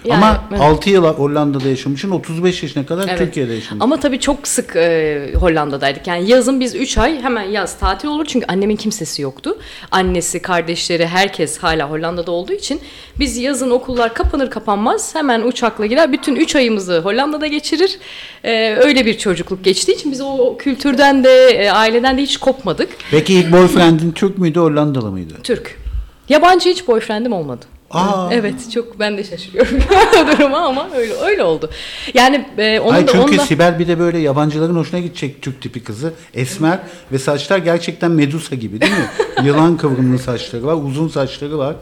[0.05, 0.61] Yani, Ama evet.
[0.61, 2.11] 6 yıl Hollanda'da yaşamışsın.
[2.11, 3.18] 35 yaşına kadar Evet.
[3.18, 3.80] Türkiye'de yaşamışsın.
[3.80, 6.07] Ama tabii çok sık e, Hollanda'daydık.
[6.07, 8.24] Yani yazın biz 3 ay hemen yaz tatil olur.
[8.24, 9.59] Çünkü annemin kimsesi yoktu.
[9.90, 12.80] Annesi, kardeşleri, herkes hala Hollanda'da olduğu için
[13.18, 16.12] biz yazın okullar kapanır kapanmaz hemen uçakla gider.
[16.12, 17.98] Bütün 3 ayımızı Hollanda'da geçirir.
[18.44, 22.88] E, öyle bir çocukluk geçtiği için biz o kültürden de e, aileden de hiç kopmadık.
[23.11, 25.34] Peki ilk boyfriendin Türk müydü Hollandalı mıydı?
[25.42, 25.80] Türk.
[26.28, 27.66] Yabancı hiç boyfriendim olmadı.
[27.91, 28.28] Aa.
[28.32, 29.78] Evet çok ben de şaşırıyorum
[30.38, 31.70] duruma ama öyle öyle oldu.
[32.14, 35.43] Yani e, onun Hayır da çünkü onun da Sibel bir de böyle yabancıların hoşuna gidecek
[35.43, 36.12] Türk tipi kızı.
[36.34, 36.78] Esmer
[37.12, 39.09] ve saçlar gerçekten Medusa gibi değil mi?
[39.45, 41.76] Yılan kıvrımlı saçları var, uzun saçları var.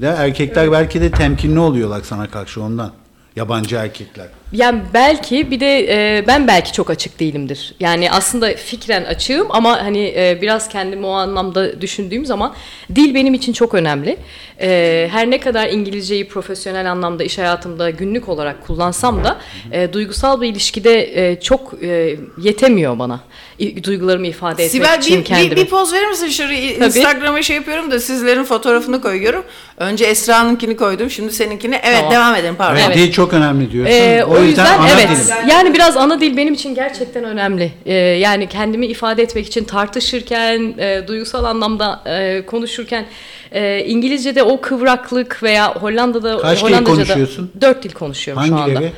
[0.00, 2.92] De erkekler belki de temkinli oluyorlar sana karşı ondan.
[3.36, 4.26] Yabancı erkekler.
[4.54, 5.78] Yani belki bir de
[6.18, 7.74] e, ben belki çok açık değilimdir.
[7.80, 12.54] Yani aslında fikren açığım ama hani e, biraz kendimi o anlamda düşündüğüm zaman
[12.94, 14.16] dil benim için çok önemli.
[14.60, 19.38] E, her ne kadar İngilizceyi profesyonel anlamda iş hayatımda günlük olarak kullansam da
[19.72, 23.20] e, duygusal bir ilişkide e, çok e, yetemiyor bana.
[23.58, 25.50] İ- duygularımı ifade etmek Sibel için bir, kendimi.
[25.50, 26.74] bir, bir poz verir misin şuraya?
[26.74, 26.86] Tabii.
[26.86, 29.44] Instagram'a şey yapıyorum da sizlerin fotoğrafını koyuyorum.
[29.78, 31.10] Önce Esra'nınkini koydum.
[31.10, 31.80] Şimdi seninkini.
[31.82, 32.12] Evet Tamam.
[32.12, 32.76] devam edelim pardon.
[32.76, 32.96] Evet, Evet.
[32.96, 33.94] Dil çok önemli diyorsun.
[33.94, 35.08] Ee, o, yüzden, ana evet.
[35.10, 35.48] dilim.
[35.48, 37.72] Yani biraz ana dil benim için gerçekten önemli.
[37.86, 43.06] Ee, yani kendimi ifade etmek için tartışırken, e, duygusal anlamda e, konuşurken
[43.52, 47.50] e, İngilizce'de o kıvraklık veya Hollanda'da Kaç dil Hollandaca'da konuşuyorsun?
[47.60, 48.62] dört dil konuşuyorum şu anda.
[48.62, 48.92] Hangileri?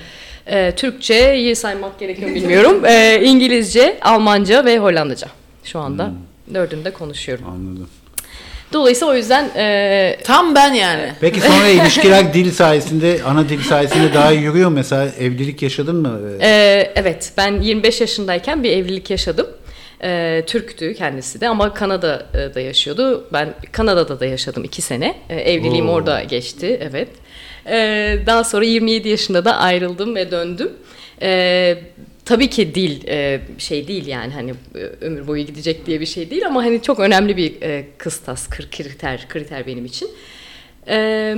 [0.46, 2.84] Ee, Türkçe, saymak gerekiyor bilmiyorum.
[2.84, 5.28] Ee, İngilizce, Almanca ve Hollandaca.
[5.64, 6.54] Şu anda Hmm.
[6.54, 7.44] dördünü de konuşuyorum.
[7.48, 7.88] Anladım.
[8.72, 11.12] Dolayısıyla o yüzden e, Tam ben yani.
[11.20, 14.70] Peki sonra ilişkiler dil sayesinde, ana dil sayesinde daha iyi yürüyor.
[14.70, 16.20] Mesela evlilik yaşadın mı?
[16.40, 19.46] Ee, evet, ben 25 yaşındayken bir evlilik yaşadım.
[20.02, 23.28] Ee, Türktü kendisi de ama Kanada'da yaşıyordu.
[23.32, 25.14] Ben Kanada'da da yaşadım iki sene.
[25.28, 25.92] Ee, evliliğim Oo.
[25.92, 27.08] orada geçti, evet.
[27.66, 30.72] Ee, daha sonra 27 yaşında da ayrıldım ve döndüm.
[31.22, 31.78] Ee,
[32.26, 36.30] tabii ki dil e, şey değil yani hani e, ömür boyu gidecek diye bir şey
[36.30, 40.08] değil ama hani çok önemli bir e, kıstas, kriter, kriter benim için.
[40.88, 41.36] Ee,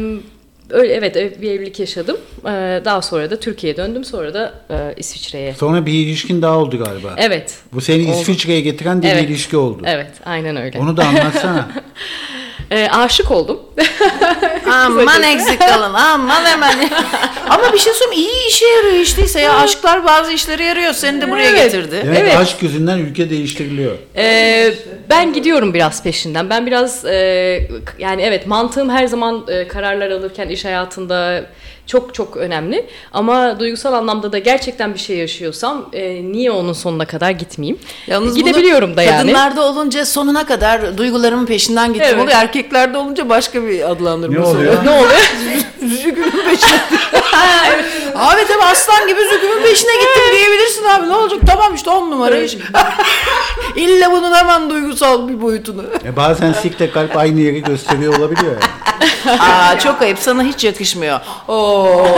[0.70, 2.16] öyle evet ev- bir evlilik yaşadım.
[2.45, 4.05] Ee, daha sonra da Türkiye'ye döndüm.
[4.05, 5.55] Sonra da e, İsviçre'ye.
[5.55, 7.14] Sonra bir ilişkin daha oldu galiba.
[7.18, 7.59] Evet.
[7.72, 8.20] Bu seni Oldu.
[8.20, 9.22] İsviçre'ye getiren de Evet.
[9.22, 9.82] bir ilişki oldu.
[9.86, 10.78] Evet, aynen öyle.
[10.78, 11.68] Onu da anlatsana.
[12.70, 13.60] Ee, aşık oldum.
[14.72, 16.90] Aman eksik kalın aman hemen.
[17.48, 21.30] Ama bir şey söyleyeyim iyi işe yarıyor işteyse ya aşklar bazı işlere yarıyor seni de
[21.30, 21.62] buraya Evet.
[21.64, 22.00] getirdi.
[22.04, 22.36] Demek Evet.
[22.36, 23.92] aşk yüzünden ülke değiştiriliyor.
[24.16, 24.74] Ee,
[25.10, 26.50] ben gidiyorum biraz peşinden.
[26.50, 31.44] Ben biraz e, yani evet mantığım her zaman e, kararlar alırken iş hayatında
[31.89, 32.86] çok çok önemli.
[33.12, 37.78] Ama duygusal anlamda da gerçekten bir şey yaşıyorsam e, niye onun sonuna kadar gitmeyeyim?
[38.07, 39.22] Yalnız Gidebiliyorum da yani.
[39.22, 42.22] Kadınlarda olunca sonuna kadar duygularımın peşinden gittim Evet.
[42.22, 42.39] oluyor.
[42.39, 44.84] Erkeklerde olunca başka bir adlandırması Ne oluyor?
[44.84, 45.20] Ne oluyor?
[46.03, 46.80] Zükümün peşine.
[48.18, 51.08] abi tabii aslan gibi zükümün peşine gittim diyebilirsin abi.
[51.08, 51.38] Ne olacak?
[51.46, 52.56] Tamam işte on numara iş.
[53.76, 55.82] İlla bunun hemen duygusal bir boyutunu.
[56.04, 59.40] E bazen sikte kalp aynı yeri gösteriyor olabiliyor yani.
[59.40, 61.20] Aa çok ayıp sana hiç yakışmıyor.
[61.48, 62.06] Oo.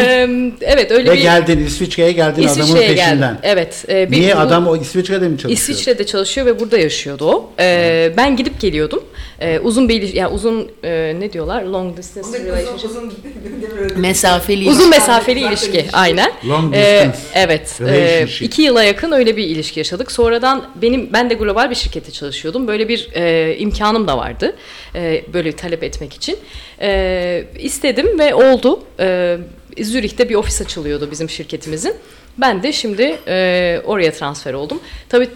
[0.00, 0.28] Ee,
[0.60, 3.18] evet öyle Ve bir geldin İsviçre'ye geldin adamın İsviçre'ye peşinden.
[3.20, 3.36] geldim.
[3.42, 3.84] Evet.
[3.88, 5.52] e, bir- Niye bu- adam o İsviçre'de mi çalışıyor?
[5.52, 7.50] İsviçre'de çalışıyor ve burada yaşıyordu o.
[7.60, 9.04] Ee, ben gidip geliyordum.
[9.40, 11.62] Ee, uzun bir yani uzun e, ne diyorlar?
[11.62, 12.90] Long distance relationship.
[13.96, 14.68] Mesafeli.
[14.70, 16.32] Uzun mesafeli ilişki aynen.
[16.48, 17.80] Long Ee, distance evet.
[17.88, 20.12] e, iki yıla yakın öyle bir ilişki yaşadık.
[20.12, 22.68] Sonradan benim ben de global bir şirkette çalışıyordum.
[22.68, 24.56] Böyle bir e, imkanım da vardı.
[24.94, 26.38] E, böyle talep etmek için.
[26.80, 28.80] E, istedim ve oldu.
[29.00, 29.36] E,
[29.82, 31.94] Zürih'te bir ofis açılıyordu bizim şirketimizin.
[32.38, 34.80] Ben de şimdi e, oraya transfer oldum.
[35.08, 35.28] Tabii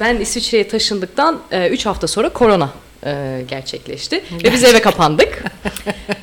[0.00, 2.70] ben İsviçre'ye taşındıktan 3 hafta sonra korona
[3.06, 5.42] e, gerçekleşti ve biz eve kapandık.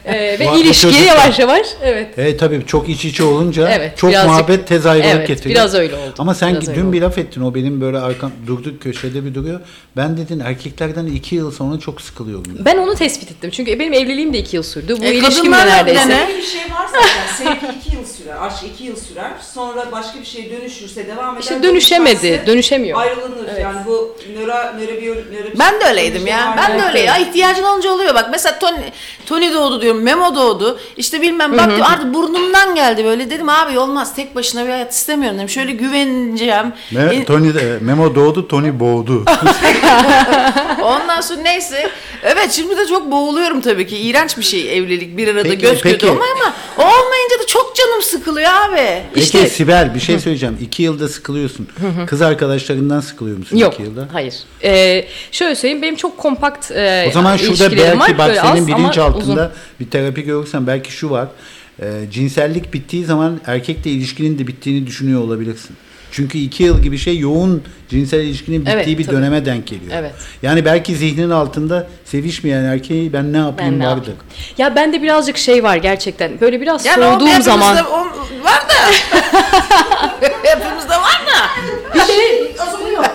[0.06, 3.70] E, ve Bu- bu ilişki çocuklar- yavaş yavaş evet E tabii çok iç içe olunca
[3.70, 5.56] Evet, çok birazcık- muhabbet tez ayrılık Evet, getiriyor.
[5.56, 6.14] biraz öyle oldu.
[6.20, 9.60] Ama sen Biraz dün bir laf ettin o benim böyle arkam durduk köşede bir duruyor.
[9.98, 12.44] Ben dedin erkeklerden iki yıl sonra çok sıkılıyorum.
[12.60, 13.50] Ben onu tespit ettim.
[13.50, 14.96] Çünkü benim evliliğim de iki yıl sürdü.
[15.00, 16.10] Bu E, ilişkim de neredeyse.
[16.10, 19.32] Böyle bir şey varsa yani sevgi iki yıl sürer, aşk iki yıl sürer.
[19.54, 21.42] Sonra başka bir şey dönüşürse devam eder.
[21.42, 23.00] İşte dönüşemedi, dönüşemiyor.
[23.00, 23.48] Ayrılınır.
[23.52, 23.62] Evet.
[23.62, 26.56] Yani bu nöro, nörobiyo, nöro Ben de öyleydim ya.
[26.58, 27.18] Ben de öyle ya.
[27.18, 28.16] İhtiyacın olunca oluyor.
[28.16, 28.78] Bak mesela Tony,
[29.26, 30.02] Tony doğdu diyorum.
[30.02, 30.80] Memo doğdu.
[30.98, 33.30] İşte bilmem bak diyor, artık burnumdan geldi böyle.
[33.30, 34.16] Dedim abi olmaz.
[34.16, 35.50] Tek başına bir hayat istemiyorum dedim.
[35.50, 36.74] Şöyle güveneceğim.
[36.94, 39.26] Me- İn- Tony de- Memo doğdu, Tony boğdu.
[40.84, 41.90] Ondan sonra neyse.
[42.24, 43.98] Evet şimdi de çok boğuluyorum tabii ki.
[43.98, 45.18] İğrenç bir şey evlilik.
[45.18, 45.98] Bir arada Peki, göz peki.
[45.98, 49.02] göz olma ama o olmayınca da çok canım sıkılıyor abi.
[49.14, 50.58] Peki İşte- Sibel bir şey söyleyeceğim.
[50.62, 51.68] İki yılda sıkılıyorsun.
[52.08, 54.08] Kız arkadaşlarından sıkılıyor musun Yok, iki yılda?
[54.14, 54.34] hayır.
[54.64, 58.18] Ee, şöyle söyleyeyim, benim çok kompakt e, O zaman şurada belki var.
[58.18, 59.49] bak Böyle senin bilinçaltında uzun.
[59.80, 61.28] bir terapi görürsen belki şu var.
[61.82, 65.76] E, cinsellik bittiği zaman erkekle ilişkinin de bittiğini düşünüyor olabilirsin.
[66.11, 69.16] Çünkü iki yıl gibi şey yoğun cinsel ilişkinin bittiği Evet, bir tabii.
[69.16, 69.91] döneme denk geliyor.
[69.95, 70.11] Evet.
[70.43, 73.97] Yani belki zihninin altında sevişmeyen erkeği ben ne yapayım Ben ne vardır.
[73.99, 74.20] yapayım?
[74.57, 76.41] Ya bende birazcık şey var gerçekten.
[76.41, 77.78] Böyle biraz Yani soğuduğum zaman.
[77.86, 77.97] o
[78.43, 78.74] var da.
[80.43, 81.49] hepimizde var da.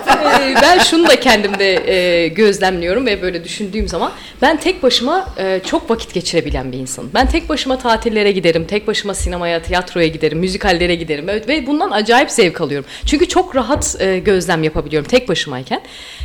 [0.08, 5.60] Ee, ben şunu da kendimde e, gözlemliyorum ve böyle düşündüğüm zaman ben tek başıma e,
[5.66, 7.10] çok vakit geçirebilen bir insanım.
[7.14, 12.30] Ben tek başıma tatillere giderim, tek başıma sinemaya, tiyatroya giderim, müzikallere giderim ve bundan acayip
[12.30, 12.86] zevk alıyorum.
[13.06, 15.80] Çünkü çok rahat e, gözlem yapabiliyorum tek başımayken.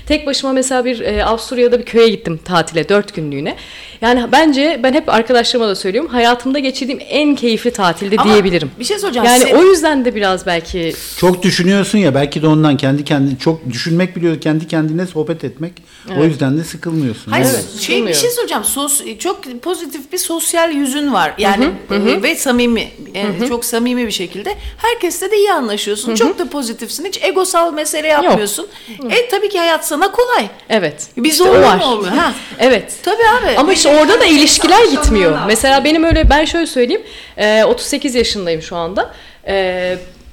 [0.08, 3.56] Tek başıma mesela bir e, Avusturya'da bir köye gittim tatile dört günlüğüne.
[4.04, 8.72] Yani bence ben hep arkadaşlarıma da söylüyorum hayatımda geçirdiğim en keyifli tatilde Ama diyebilirim.
[8.80, 9.28] bir şey soracağım.
[9.28, 13.40] Yani Sen- o yüzden de biraz belki Çok düşünüyorsun ya belki de ondan kendi kendine
[13.40, 15.74] çok düşünmek biliyor kendi kendine sohbet etmek.
[16.20, 17.32] O yüzden de sıkılmıyorsun.
[17.32, 17.66] Hayır Evet.
[17.72, 18.64] Evet, şey bir şey soracağım.
[18.64, 21.34] Sos çok pozitif bir sosyal yüzün var.
[21.38, 26.16] Yani e, ve samimi yani çok samimi bir şekilde herkesle de iyi anlaşıyorsun.
[26.16, 27.06] Çok da pozitifsin.
[27.06, 28.68] Hiç egosal mesele yapmıyorsun.
[29.10, 30.48] E tabii ki hayat sana kolay.
[30.70, 31.08] evet.
[31.18, 31.78] Bir işte o var.
[31.78, 32.14] mu oluyor?
[32.14, 32.34] Ha.
[32.60, 32.94] Evet.
[33.04, 33.58] Tabii abi.
[33.58, 35.40] Ama işte orada da ilişkiler gitmiyor.
[35.48, 37.02] Mesela benim öyle ben şöyle söyleyeyim.
[37.38, 39.14] e, 38 yaşındayım şu anda.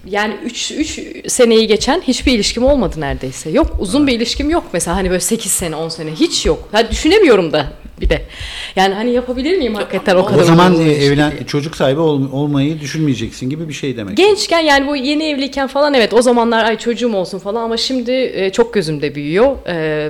[0.07, 1.01] Yani 3 3
[1.33, 3.51] seneyi geçen hiçbir ilişkim olmadı neredeyse.
[3.51, 6.69] Yok uzun bir ilişkim yok mesela hani böyle 8 sene 10 sene hiç yok.
[6.73, 7.67] Ha, düşünemiyorum da
[8.01, 8.23] bir de.
[8.77, 11.47] Yani hani yapabilir miyim hakikaten o kadar O zaman e, evlen diye.
[11.47, 14.17] çocuk sahibi ol- olmayı düşünmeyeceksin gibi bir şey demek.
[14.17, 18.13] Gençken yani bu yeni evliyken falan evet o zamanlar ay çocuğum olsun falan ama şimdi
[18.35, 19.57] e, çok gözümde büyüyor.
[19.69, 20.09] E,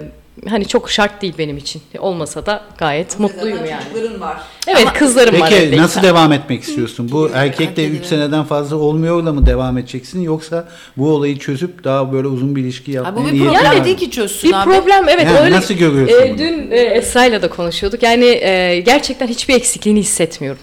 [0.48, 1.82] hani çok şart değil benim için.
[1.98, 3.82] Olmasa da gayet mutluyum yani.
[3.92, 4.36] Çocukların var.
[4.66, 5.48] Evet kızlarım var.
[5.50, 7.08] Peki nasıl devam etmek istiyorsun?
[7.12, 12.28] Bu erkekle 3 seneden fazla olmuyorla mı devam edeceksin yoksa bu olayı çözüp daha böyle
[12.28, 14.70] uzun bir ilişki yapmaya bu bir problem değil ki çözsün Bir abi.
[14.70, 15.56] problem evet Yani öyle.
[15.56, 16.38] nasıl görüyorsun Ee, bunu?
[16.38, 18.02] dün e, Esra'yla da konuşuyorduk.
[18.02, 20.60] Yani e, gerçekten hiçbir eksikliğini hissetmiyorum.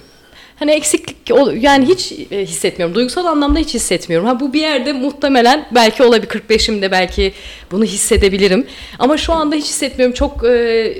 [0.60, 1.18] Hani eksiklik
[1.64, 2.96] yani hiç e, hissetmiyorum.
[2.96, 4.28] Duygusal anlamda hiç hissetmiyorum.
[4.28, 7.34] Ha bu bir yerde muhtemelen belki olabilir 45'imde belki
[7.72, 8.68] bunu hissedebilirim.
[9.00, 10.14] Ama şu anda hiç hissetmiyorum.
[10.14, 10.50] Çok e,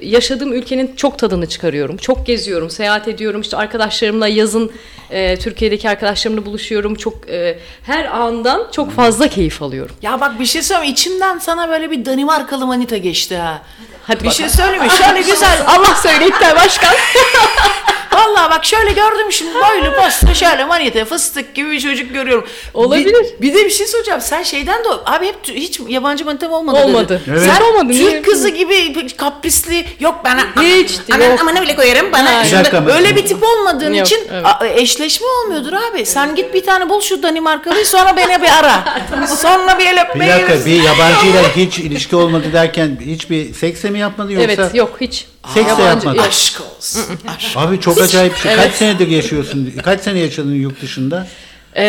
[0.02, 1.98] yaşadığım ülkenin çok tadını çıkarıyorum.
[1.98, 3.42] Çok geziyorum, seyahat ediyorum.
[3.42, 4.72] İşte arkadaşlarımla yazın
[5.10, 6.96] e, Türkiye'deki arkadaşlarımla buluşuyorum.
[6.96, 9.96] Çok e, her andan çok fazla keyif alıyorum.
[10.02, 13.62] Ya bak bir şey söyleyeyim içimden sana böyle bir Danimarkalı manita geçti ha.
[14.04, 14.34] Hadi bir bakalım.
[14.34, 14.90] şey söyleyeyim mi?
[14.90, 15.58] Şöyle güzel.
[15.68, 16.94] Allah söyle İlker Başkan.
[18.18, 22.48] Vallahi bak şöyle gördüm şimdi boylu postlu şöyle manita fıstık gibi bir çocuk görüyorum.
[22.74, 23.16] Olabilir.
[23.40, 24.22] Bir, bir de bir şey soracağım.
[24.22, 27.22] Sen şeyden de abi hep hiç yabancı manita olmadı Olmadı.
[27.26, 27.38] dedi.
[27.38, 27.52] Evet.
[27.56, 28.12] Sen Olmadı, niye?
[28.12, 31.42] Türk kızı gibi kaprisli yok bana Hiç Ana, yok.
[31.42, 32.44] amına bile koyarım bana.
[32.44, 34.46] Bir dakika, öyle bir tip olmadığın Yok, için evet.
[34.46, 36.06] a- eşleşme olmuyordur abi.
[36.06, 38.84] Sen git bir tane bul şu Danimarkalıyı sonra beni bir ara.
[39.28, 40.72] sonra bir el Bir öpmeye dakika gelirsin.
[40.72, 44.52] bir yabancıyla hiç ilişki olmadı derken hiçbir seksle mi yapmadı yoksa?
[44.62, 45.26] Evet yok hiç.
[45.54, 46.18] Seks de Yabancı- yapmadı.
[46.18, 46.26] yok.
[46.28, 47.04] Aşk olsun.
[47.38, 47.58] Aşk.
[47.58, 48.56] Abi çok acayip bir şey.
[48.56, 49.74] Kaç senedir yaşıyorsun?
[49.84, 51.28] Kaç sene yaşadın yurt dışında?
[51.76, 51.84] Ee,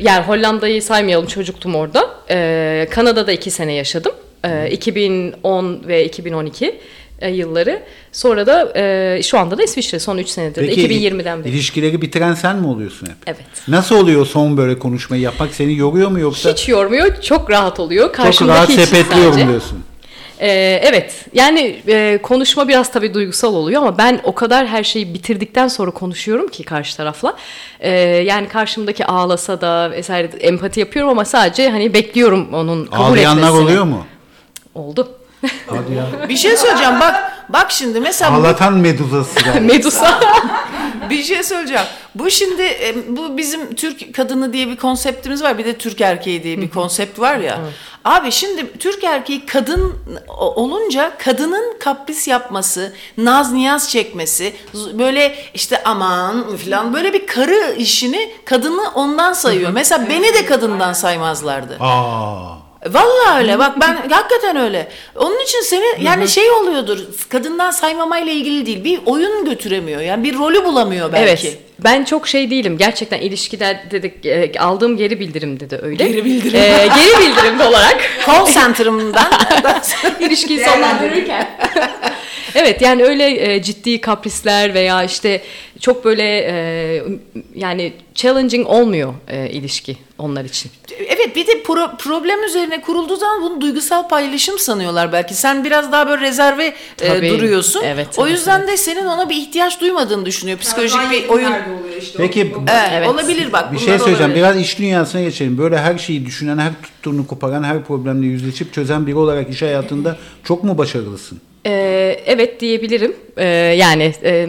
[0.00, 2.10] yani Hollanda'yı saymayalım çocuktum orada.
[2.30, 4.12] Ee, Kanada'da iki sene yaşadım.
[4.44, 6.80] Ee, 2010 ve 2012
[7.20, 7.82] e, yılları.
[8.12, 10.68] Sonra da e, şu anda da İsviçre son 3 senedir.
[10.68, 11.52] de, 2020'den beri.
[11.52, 13.14] ilişkileri bitiren sen mi oluyorsun hep?
[13.26, 13.38] Evet.
[13.68, 17.22] Nasıl oluyor son böyle konuşmayı yapmak seni yoruyor mu yoksa Hiç yormuyor.
[17.22, 18.04] Çok rahat oluyor.
[18.06, 19.48] çok Karşımdaki rahat için sepetliyorum sadece.
[19.48, 19.83] diyorsun?
[20.40, 25.14] Ee, evet yani e, konuşma biraz tabii duygusal oluyor ama ben o kadar her şeyi
[25.14, 27.36] bitirdikten sonra konuşuyorum ki karşı tarafla.
[27.80, 33.42] Ee, yani karşımdaki ağlasa da vesaire empati yapıyorum ama sadece hani bekliyorum onun kabul Ağlayanlar
[33.42, 33.62] etmesini.
[33.64, 34.06] oluyor mu?
[34.74, 35.08] Oldu.
[35.66, 36.28] Hadi ya.
[36.28, 39.60] Bir şey söyleyeceğim bak bak şimdi mesela bu- Ağlatan meduzası yani.
[39.72, 40.20] Medusa.
[41.10, 41.84] bir şey söyleyeceğim.
[42.14, 45.58] Bu şimdi e, bu bizim Türk kadını diye bir konseptimiz var.
[45.58, 47.58] Bir de Türk erkeği diye bir konsept var ya.
[48.04, 49.94] Abi şimdi Türk erkeği kadın
[50.38, 54.52] olunca kadının kapris yapması, naz niyaz çekmesi,
[54.98, 59.70] böyle işte aman falan böyle bir karı işini kadını ondan sayıyor.
[59.70, 61.76] Mesela beni de kadından saymazlardı.
[61.80, 62.63] Aa.
[62.90, 64.88] Vallahi öyle bak ben hakikaten öyle.
[65.16, 70.38] Onun için seni yani şey oluyordur kadından saymamayla ilgili değil bir oyun götüremiyor yani bir
[70.38, 71.48] rolü bulamıyor belki.
[71.48, 71.58] Evet.
[71.78, 72.78] Ben çok şey değilim.
[72.78, 76.08] Gerçekten ilişkilerde de e, aldığım geri bildirimde de öyle.
[76.08, 76.60] Geri bildirim.
[76.60, 77.96] Ee, geri bildirim olarak.
[78.26, 79.32] Call center'ımdan
[80.20, 81.48] ilişkiyi sonlandırırken.
[82.54, 85.42] evet yani öyle e, ciddi kaprisler veya işte
[85.80, 87.02] çok böyle e,
[87.54, 90.70] yani challenging olmuyor e, ilişki onlar için.
[91.08, 95.34] Evet bir de pro- problem üzerine kurulduğu zaman bunu duygusal paylaşım sanıyorlar belki.
[95.34, 96.66] Sen biraz daha böyle rezerve
[97.00, 97.30] e, Tabii.
[97.30, 97.82] duruyorsun.
[97.84, 100.58] Evet, o evet, yüzden de senin ona bir ihtiyaç duymadığını düşünüyor.
[100.58, 101.52] Psikolojik bir oyun.
[102.16, 103.08] Peki Evet, Evet.
[103.08, 103.72] olabilir bak.
[103.72, 104.16] bir şey söyleyeceğim.
[104.20, 104.36] olabilir.
[104.36, 105.58] Biraz iş dünyasına geçelim.
[105.58, 110.16] Böyle her şeyi düşünen, her tuttuğunu koparan, her problemle yüzleşip çözen biri olarak iş hayatında
[110.44, 111.40] çok mu başarılısın?
[111.66, 113.16] Ee, evet diyebilirim.
[113.36, 113.46] Ee,
[113.78, 114.46] yani e,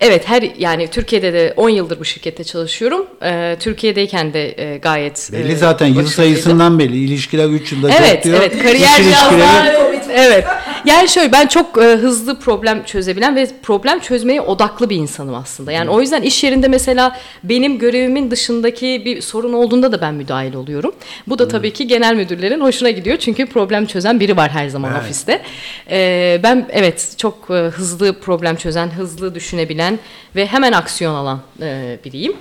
[0.00, 3.06] evet her yani Türkiye'de de 10 yıldır bu şirkette çalışıyorum.
[3.22, 6.96] Ee, Türkiye'deyken de e, gayet Belli e, zaten yıl sayısından belli.
[7.04, 8.36] İlişkiler 3 yılda Evet, çok diyor.
[8.38, 8.62] evet.
[8.62, 9.90] Kariyer biraz daha...
[10.14, 10.46] Evet.
[10.84, 15.72] Yani şöyle ben çok e, hızlı problem çözebilen ve problem çözmeye odaklı bir insanım aslında.
[15.72, 20.54] Yani o yüzden iş yerinde mesela benim görevimin dışındaki bir sorun olduğunda da ben müdahil
[20.54, 20.92] oluyorum.
[21.26, 23.16] Bu da tabii ki genel müdürlerin hoşuna gidiyor.
[23.16, 25.02] Çünkü problem çözen biri var her zaman Evet.
[25.02, 25.42] ofiste.
[25.90, 29.98] E, ben evet çok e, hızlı problem çözen, hızlı düşünebilen
[30.36, 32.36] ve hemen aksiyon alan e, biriyim.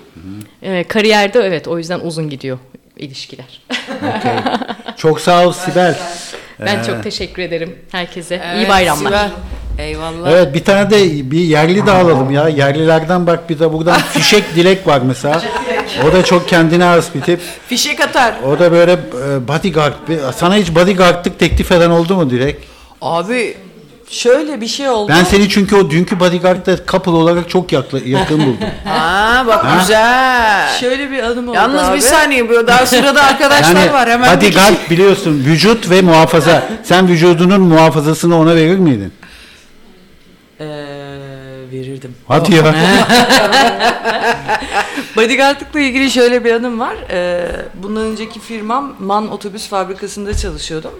[0.61, 2.57] E, kariyerde evet o yüzden uzun gidiyor
[2.97, 3.61] ilişkiler.
[3.97, 4.31] Okey.
[4.97, 5.99] Çok sağ ol Sibel.
[6.65, 8.41] Ben Ee, çok teşekkür ederim herkese.
[8.45, 9.09] Evet, İyi bayramlar.
[9.11, 9.29] Sibel.
[9.85, 10.31] Eyvallah.
[10.31, 12.47] Evet bir tane de bir yerli de alalım ya.
[12.47, 15.41] Yerlilerden bak bir de buradan Fişek Dilek var mesela.
[16.09, 17.39] O da çok kendine has bir tip.
[17.67, 18.33] Fişek atar.
[18.47, 19.93] O da böyle e, bodyguard.
[20.35, 22.57] Sana hiç bodyguardlık teklif eden oldu mu Dilek?
[23.01, 23.57] Abi
[24.09, 25.11] şöyle bir şey oldu.
[25.15, 28.57] Ben seni çünkü o dünkü bodyguard'da couple olarak çok yakla, yakın buldum.
[28.89, 30.77] Aa bak güzel.
[30.79, 31.95] şöyle bir adım oldu Yalnız abi.
[31.97, 34.31] bir saniye bu daha sırada arkadaşlar Yani var hemen.
[34.31, 36.63] bir bodyguard biliyorsun vücut ve muhafaza.
[36.83, 39.13] Sen vücudunun muhafazasını ona verir miydin?
[40.59, 40.65] Ee,
[41.71, 42.15] verirdim.
[42.27, 42.63] Hadi ya.
[45.15, 46.95] Bodyguardlıkla ilgili şöyle bir anım var.
[47.11, 50.91] Ee, bundan önceki firmam MAN otobüs fabrikasında çalışıyordum.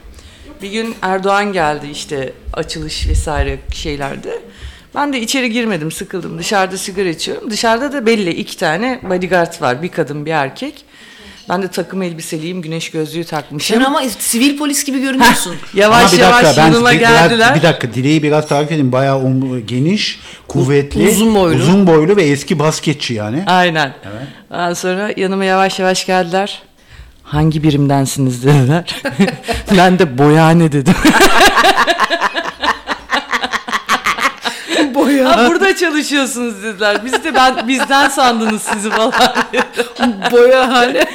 [0.61, 4.39] Bir gün Erdoğan geldi işte açılış vesaire şeylerde.
[4.95, 7.51] Ben de içeri girmedim sıkıldım dışarıda sigara içiyorum.
[7.51, 10.85] Dışarıda da belli iki tane bodyguard var bir kadın bir erkek.
[11.49, 13.77] Ben de takım elbiseliyim güneş gözlüğü takmışım.
[13.77, 15.55] Sen ama sivil polis gibi görünüyorsun.
[15.73, 17.55] Yavaş Ama bir yavaş dakika yanıma geldiler.
[17.55, 18.91] bir dakika dileği biraz tarif edeyim.
[18.91, 21.55] Bayağı omlu- geniş, kuvvetli, uzun boylu.
[21.59, 23.43] uzun boylu ve eski basketçi yani.
[23.47, 23.93] Aynen.
[24.51, 26.61] Ondan sonra yanıma yavaş yavaş geldiler.
[27.29, 29.01] Hangi birimdensiniz dediler.
[29.77, 30.93] ben de boyane dedim.
[34.95, 35.37] Boya.
[35.37, 37.05] Ha, burada çalışıyorsunuz dediler.
[37.05, 39.13] Biz de ben bizden sandınız sizi falan.
[40.31, 41.05] Boya hali.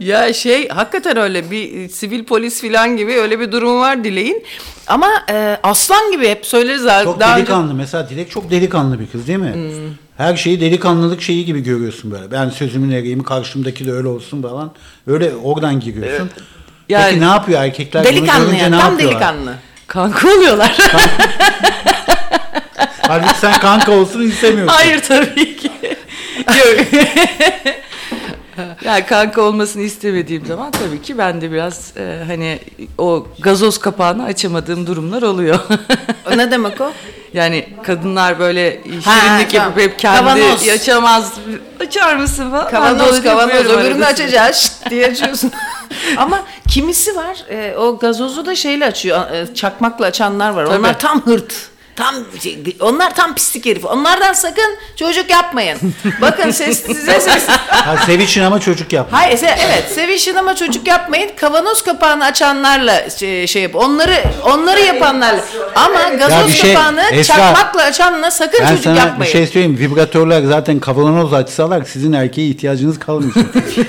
[0.00, 4.44] ya şey hakikaten öyle bir sivil polis filan gibi öyle bir durum var Dilek'in.
[4.86, 7.74] Ama e, aslan gibi hep söyleriz Çok daha önce- delikanlı.
[7.74, 9.52] Mesela Dilek çok delikanlı bir kız değil mi?
[10.16, 12.30] Her şeyi delikanlılık şeyi gibi görüyorsun böyle.
[12.30, 14.72] Ben sözümün eriyim, karşımdaki de öyle olsun falan.
[15.06, 16.30] Öyle oradan giriyorsun.
[16.88, 18.04] Yani- Peki ne yapıyor erkekler?
[18.04, 19.20] bunu Delikanlı görünce yani ne tam yapıyorlar?
[19.20, 19.54] delikanlı.
[19.86, 20.76] Kanka oluyorlar.
[23.00, 24.74] Halbuki sen kanka olsun istemiyorsun.
[24.74, 25.70] Hayır tabii ki.
[26.48, 26.86] Yok.
[28.84, 32.58] ya kanka olmasını istemediğim zaman tabii ki ben de biraz e, hani
[32.98, 35.58] o gazoz kapağını açamadığım durumlar oluyor.
[36.32, 36.92] O ne demek o?
[37.34, 39.66] yani kadınlar böyle Ha, şirinlik tamam.
[39.68, 40.68] yapıp hep kendi Kavanoz.
[40.68, 41.32] açamaz.
[41.80, 42.70] Açar mısın falan.
[42.70, 45.52] Kavanoz kavanoz öbürünü açacağız diye açıyorsun.
[46.16, 50.66] Ama kimisi var e, o gazozu da şeyle açıyor e, çakmakla açanlar var.
[50.66, 50.78] Tabii.
[50.78, 51.54] Onlar tam hırt.
[51.96, 53.84] Tam şey, onlar tam pislik herif.
[53.84, 55.78] Onlardan sakın çocuk yapmayın.
[56.20, 57.48] Bakın ses size ses.
[57.68, 59.18] Ha, sevişin ama çocuk yapma.
[59.18, 61.30] Hayır se- evet sevişin ama çocuk yapmayın.
[61.36, 63.74] Kavanoz kapağını açanlarla şey, şey yap.
[63.76, 65.44] Onları onları yapanlarla.
[65.74, 69.20] Ama gazoz bir şey- kapağını Esra, çakmakla açanla sakın Ben çocuk sana yapmayın.
[69.34, 69.78] bir şey söyleyeyim.
[69.78, 73.44] Vibratörler zaten kavanoz açsalar sizin erkeğe ihtiyacınız kalmayacak.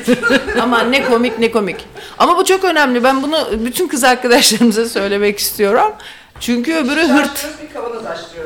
[0.62, 1.78] Ama ne komik ne komik.
[2.18, 3.04] Ama bu çok önemli.
[3.04, 5.92] Ben bunu bütün kız arkadaşlarımıza söylemek istiyorum.
[6.40, 7.48] Çünkü öbürü hırt.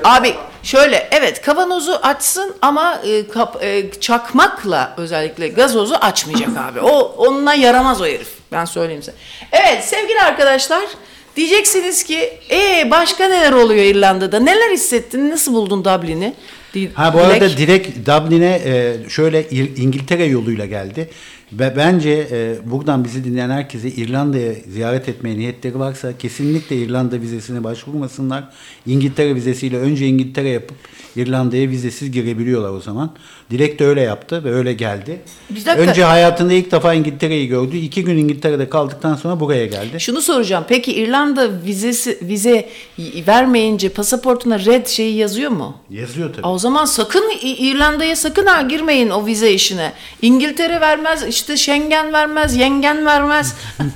[0.04, 6.80] Abi şöyle evet kavanozu açsın ama e, kap- e, çakmakla özellikle gazozu açmayacak abi.
[6.82, 8.28] O onunla yaramaz o herif.
[8.52, 9.18] Ben söyleyeyim size.
[9.52, 10.84] Evet sevgili arkadaşlar
[11.36, 14.40] diyeceksiniz ki e başka neler oluyor İrlanda'da?
[14.40, 15.30] Neler hissettin?
[15.30, 16.34] Nasıl buldun Dublin'i?
[16.74, 21.10] Di- Ha bu arada direkt Dublin'e e, şöyle İngiltere yoluyla geldi.
[21.54, 27.64] Ve bence e, buradan bizi dinleyen herkese İrlanda'ya ziyaret etmeye niyetleri varsa kesinlikle İrlanda vizesine
[27.64, 28.50] başvurmasınlar.
[28.86, 30.78] İngiltere vizesiyle önce İngiltere yapıp
[31.16, 33.16] İrlanda'ya vizesiz girebiliyorlar o zaman.
[33.50, 35.22] Dilek de öyle yaptı ve öyle geldi.
[35.78, 37.78] Önce hayatında ilk defa İngiltere'yi gördü.
[37.78, 40.00] İki gün İngiltere'de kaldıktan sonra buraya geldi.
[40.00, 40.66] Şunu soracağım.
[40.68, 42.70] Peki İrlanda vizesi vize
[43.28, 45.78] vermeyince pasaportuna red şeyi yazıyor mu?
[45.90, 46.48] Yazıyor tabii.
[46.48, 49.94] O zaman sakın İrlanda'ya sakın ha girmeyin o vize işine.
[50.22, 53.56] İngiltere vermez, işte Schengen vermez, yengen vermez.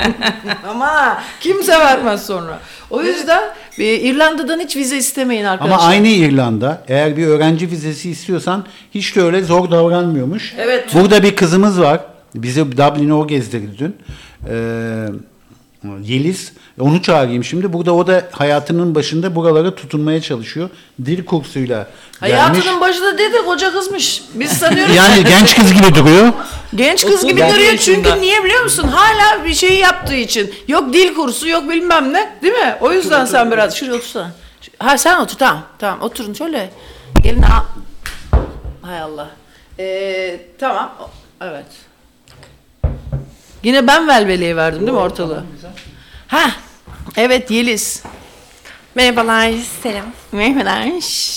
[0.68, 2.60] Ama kimse vermez sonra.
[2.90, 3.42] O yüzden
[3.78, 5.76] İrlanda'dan hiç vize istemeyin arkadaşlar.
[5.76, 8.64] Ama aynı İrlanda eğer bir öğrenci vizesi istiyorsan
[8.94, 10.54] hiç de öyle zor davranmıyormuş.
[10.58, 10.94] Evet.
[10.94, 12.00] Burada bir kızımız var.
[12.34, 13.96] Bizi Dublin'e o gezdirdi dün.
[14.48, 15.06] Ee,
[16.02, 16.52] Yeliz.
[16.80, 17.72] Onu çağırayım şimdi.
[17.72, 20.70] Burada o da hayatının başında buralara tutunmaya çalışıyor.
[21.04, 21.90] Dil kursuyla gelmiş.
[22.20, 24.22] Hayatının başında dedi koca kızmış.
[24.34, 24.94] Biz sanıyoruz.
[25.00, 26.32] Yani genç kız gibi duruyor.
[26.74, 27.78] Genç kız gibi duruyor yaşında.
[28.08, 28.88] çünkü niye biliyor musun?
[28.88, 30.54] Hala bir şey yaptığı için.
[30.68, 32.76] Yok dil kursu yok bilmem ne değil mi?
[32.80, 34.30] O yüzden sen biraz şuraya otursana.
[34.78, 35.62] Ha sen otur tamam.
[35.78, 36.70] Tamam oturun şöyle.
[37.22, 37.66] Gelin ha.
[38.82, 39.28] Hay Allah.
[39.78, 40.92] Ee, tamam.
[41.00, 41.10] O-
[41.44, 41.66] Evet.
[43.62, 45.44] Yine ben velveleye verdim değil mi ortalığı?
[46.28, 46.50] Ha.
[47.16, 48.02] Evet Yeliz.
[49.00, 50.04] Merhabalar, selam.
[50.32, 50.86] Merhabalar.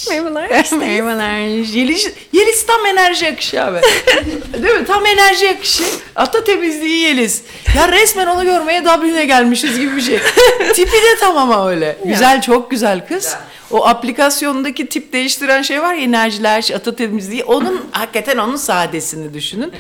[0.10, 0.50] Merhabalar.
[0.72, 1.38] Merhabalar.
[1.48, 3.78] Yeliz, Yeliz tam enerji akışı abi.
[4.64, 4.86] Değil mi?
[4.86, 5.84] Tam enerji akışı.
[6.16, 7.42] Ata temizliği Yeliz.
[7.78, 10.20] Ya resmen onu görmeye Dublin'e gelmişiz gibi bir şey.
[10.74, 11.98] Tipi de tam ama öyle.
[12.06, 13.36] Güzel, çok güzel kız.
[13.72, 17.44] O aplikasyondaki tip değiştiren şey var ya enerjiler, ata temizliği.
[17.44, 19.72] Onun hakikaten onun sadesini düşünün.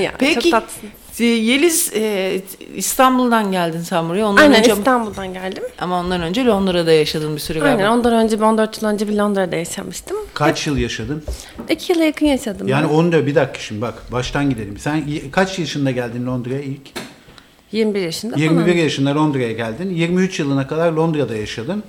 [0.00, 0.52] Ya, Peki
[1.18, 2.40] Yeliz e,
[2.76, 4.26] İstanbul'dan geldin sen buraya.
[4.26, 5.62] Ondan Aynen önce, İstanbul'dan geldim.
[5.78, 7.76] ama ondan önce Londra'da yaşadın bir süre galiba.
[7.76, 10.16] Aynen ondan önce, 14 yıl önce bir Londra'da yaşamıştım.
[10.34, 11.22] Kaç yıl yaşadın?
[11.70, 12.68] İki yıla yakın yaşadım.
[12.68, 12.94] Yani ben.
[12.94, 14.78] 14 bir dakika şimdi bak baştan gidelim.
[14.78, 16.80] Sen kaç yaşında geldin Londra'ya ilk?
[17.72, 18.76] 21 yaşında 21 falan.
[18.76, 19.90] yaşında Londra'ya geldin.
[19.90, 21.82] 23 yılına kadar Londra'da yaşadın.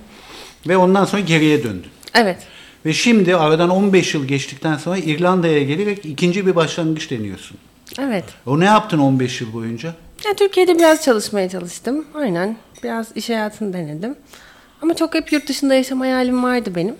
[0.68, 1.90] Ve ondan sonra geriye döndün.
[2.14, 2.38] Evet.
[2.86, 7.56] Ve şimdi aradan 15 yıl geçtikten sonra İrlanda'ya gelerek ikinci bir başlangıç deniyorsun.
[7.98, 8.24] Evet.
[8.46, 9.94] O ne yaptın 15 yıl boyunca?
[10.24, 12.04] Yani Türkiye'de biraz çalışmaya çalıştım.
[12.14, 12.56] Aynen.
[12.82, 14.16] Biraz iş hayatını denedim.
[14.82, 16.94] Ama çok hep yurt dışında yaşam hayalim vardı benim.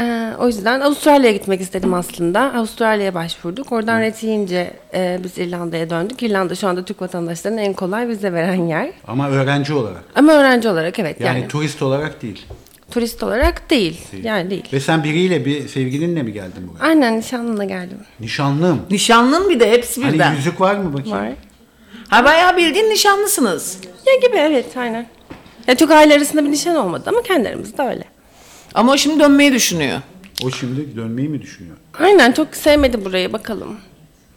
[0.00, 2.40] Ee, o yüzden Avustralya'ya gitmek istedim aslında.
[2.40, 3.72] Avustralya'ya başvurduk.
[3.72, 6.22] Oradan ret yiyince e, biz İrlanda'ya döndük.
[6.22, 8.90] İrlanda şu anda Türk vatandaşlarına en kolay vize veren yer.
[9.06, 10.02] Ama öğrenci olarak.
[10.14, 11.48] Ama öğrenci olarak evet Yani, yani.
[11.48, 12.46] turist olarak değil.
[12.96, 14.00] Turist olarak değil.
[14.22, 14.64] Yani değil.
[14.72, 16.84] Ve sen biriyle bir sevgilinle mi geldin buraya?
[16.88, 17.98] Aynen nişanlına geldim.
[18.20, 18.82] Nişanlım.
[18.90, 20.26] Nişanlın bir de hepsi birden.
[20.26, 21.18] Hani yüzük var mı bakayım?
[21.18, 21.32] Var.
[22.08, 23.78] Ha bayağı bildiğin nişanlısınız.
[24.06, 25.06] Ya gibi evet aynen.
[25.66, 28.04] Ya çok aile arasında bir nişan olmadı ama kendi aramızda öyle.
[28.74, 30.00] Ama o şimdi dönmeyi düşünüyor.
[30.44, 31.76] O şimdi dönmeyi mi düşünüyor?
[32.00, 33.76] Aynen çok sevmedi burayı bakalım.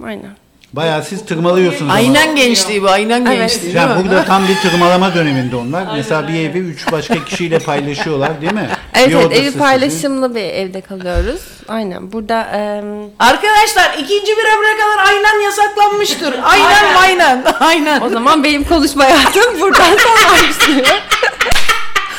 [0.03, 0.31] Aynen.
[0.73, 1.93] Bayağı siz tırmalıyorsunuz.
[1.95, 3.37] Aynen gençliği bu, aynen Evet.
[3.39, 4.03] gençliği değil Yani mi?
[4.09, 5.83] burada tam bir tırmalama döneminde onlar.
[5.95, 8.69] Mesela bir evi üç başka kişiyle paylaşıyorlar değil mi?
[8.95, 9.59] Evet, Bir evet odası evi sizin.
[9.59, 11.41] paylaşımlı bir evde kalıyoruz.
[11.67, 12.85] Aynen burada em,
[13.19, 16.35] Arkadaşlar ikinci bir ömre kadar aynen yasaklanmıştır.
[16.43, 17.43] Aynen aynen.
[17.59, 18.01] Aynen.
[18.01, 20.87] o zaman benim konuşma hayatım buradan sona başlıyor.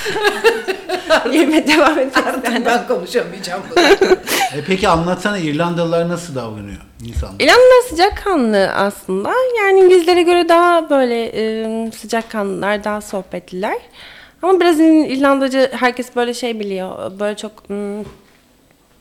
[1.33, 2.63] Yerime devam edeceğim.
[2.67, 3.63] ben konuşamayacağım.
[4.57, 7.35] E peki anlatsana İrlandalılar nasıl davranıyor insanlar?
[7.41, 9.33] İranlılar sıcakkanlı aslında.
[9.59, 13.77] Yani İngilizlere göre daha böyle e, sıcakkanlılar, daha sohbetliler.
[14.43, 17.21] Ama biraz İr- İrlandacı herkes böyle şey biliyor.
[17.21, 18.05] Böyle çok hmm,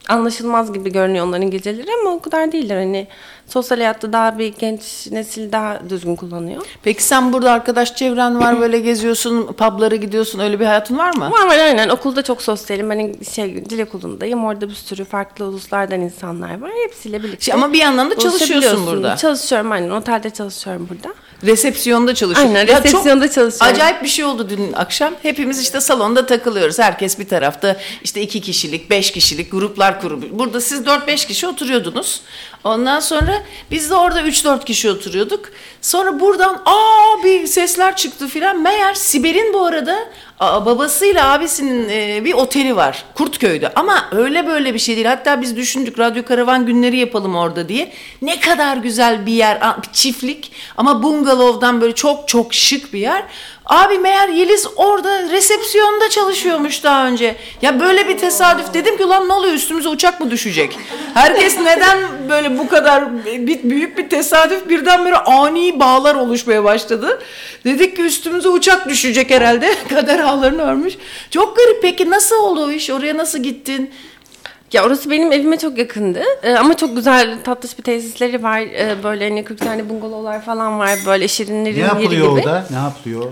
[0.10, 2.76] anlaşılmaz gibi görünüyor onların geceleri ama o kadar değiller.
[2.78, 3.08] Hani
[3.50, 6.66] sosyal hayatta daha bir genç nesil daha düzgün kullanıyor.
[6.84, 11.32] Peki sen burada arkadaş çevren var böyle geziyorsun, publara gidiyorsun öyle bir hayatın var mı?
[11.32, 12.90] Var var aynen okulda çok sosyalim.
[12.90, 14.46] Ben şey dil okulundayım.
[14.46, 16.72] Orada bir sürü farklı uluslardan insanlar var.
[16.84, 17.46] Hepsiyle birlikte.
[17.46, 19.16] Şey, ama bir yandan da çalışıyorsun burada.
[19.16, 19.90] Çalışıyorum aynen.
[19.90, 21.14] Otelde çalışıyorum burada.
[21.44, 22.56] Resepsiyonda çalışıyorsun.
[22.56, 23.76] Aynen, Ya çok resepsiyonda çalışıyorum.
[23.76, 25.14] Acayip bir şey oldu dün akşam.
[25.22, 26.80] Hepimiz işte salonda takılıyoruz.
[26.80, 30.32] Herkes bir tarafta işte iki kişilik, beş kişilik gruplar kurup.
[30.32, 32.22] Burada siz dört beş kişi oturuyordunuz.
[32.64, 35.46] Ondan sonra biz de orada üç dört kişi oturuyorduk.
[35.82, 38.62] Sonra buradan aa bir sesler çıktı filan.
[38.62, 40.00] Meğer Sibel'in bu arada
[40.40, 43.74] babasıyla abisinin e, bir oteli var Kurtköy'de.
[43.76, 45.08] Ama öyle böyle bir şey değil.
[45.08, 47.92] Hatta biz düşündük radyo karavan günleri yapalım orada diye.
[48.22, 53.24] Ne kadar güzel bir yer, bir çiftlik ama bungalovdan böyle çok çok şık bir yer.
[53.70, 57.36] Abi meğer Yeliz orada resepsiyonda çalışıyormuş daha önce.
[57.62, 60.78] Ya böyle bir tesadüf dedim ki ulan ne oluyor üstümüze uçak mı düşecek?
[61.14, 61.98] Herkes neden
[62.30, 67.20] böyle bu kadar bir, büyük bir tesadüf birdenbire ani bağlar oluşmaya başladı.
[67.66, 69.74] Dedik ki üstümüze uçak düşecek herhalde.
[69.90, 70.94] Kader ağlarını örmüş.
[71.32, 72.90] Çok garip peki nasıl oldu o iş?
[72.90, 73.92] Oraya nasıl gittin?
[74.74, 76.24] Ya orası benim evime çok yakındı.
[76.44, 78.60] Ee, ama çok güzel tatlış bir tesisleri var.
[78.60, 81.00] Ee, böyle hani 40 tane bungalovlar falan var.
[81.06, 82.04] Böyle şirinlerin Ne yeri gibi.
[82.04, 82.66] yapılıyor orada?
[82.70, 83.32] Ne yapılıyor?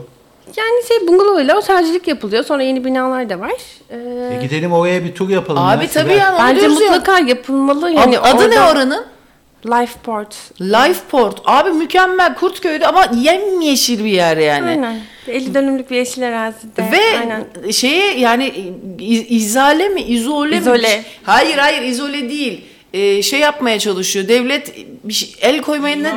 [0.57, 2.43] Yani şey bungalovuyla otelcilik yapılıyor.
[2.43, 3.51] Sonra yeni binalar da var.
[3.89, 5.63] Ee, E gidelim oraya bir tur yapalım.
[5.63, 6.29] Abi ya, tabii Sibel.
[6.33, 6.87] onu bence diyoruz ya.
[6.91, 7.85] mutlaka yapılmalı.
[7.85, 9.05] Adı, Yani adı ne orada- oranın?
[9.65, 10.35] Lifeport.
[10.61, 11.41] Lifeport.
[11.45, 14.69] Abi mükemmel Kurtköy'de ama yemyeşil bir yer yani.
[14.69, 14.99] Aynen.
[15.27, 16.91] 50 dönümlük bir yeşil arazide.
[16.91, 17.71] Ve Aynen.
[17.71, 18.53] şeye yani
[18.99, 20.57] iz- izale mi izole mi?
[20.61, 21.03] İzole.
[21.23, 22.65] Hayır hayır izole değil.
[22.93, 24.27] Ee, şey yapmaya çalışıyor.
[24.27, 24.73] Devlet
[25.03, 26.13] bir şey- el koymaya ne?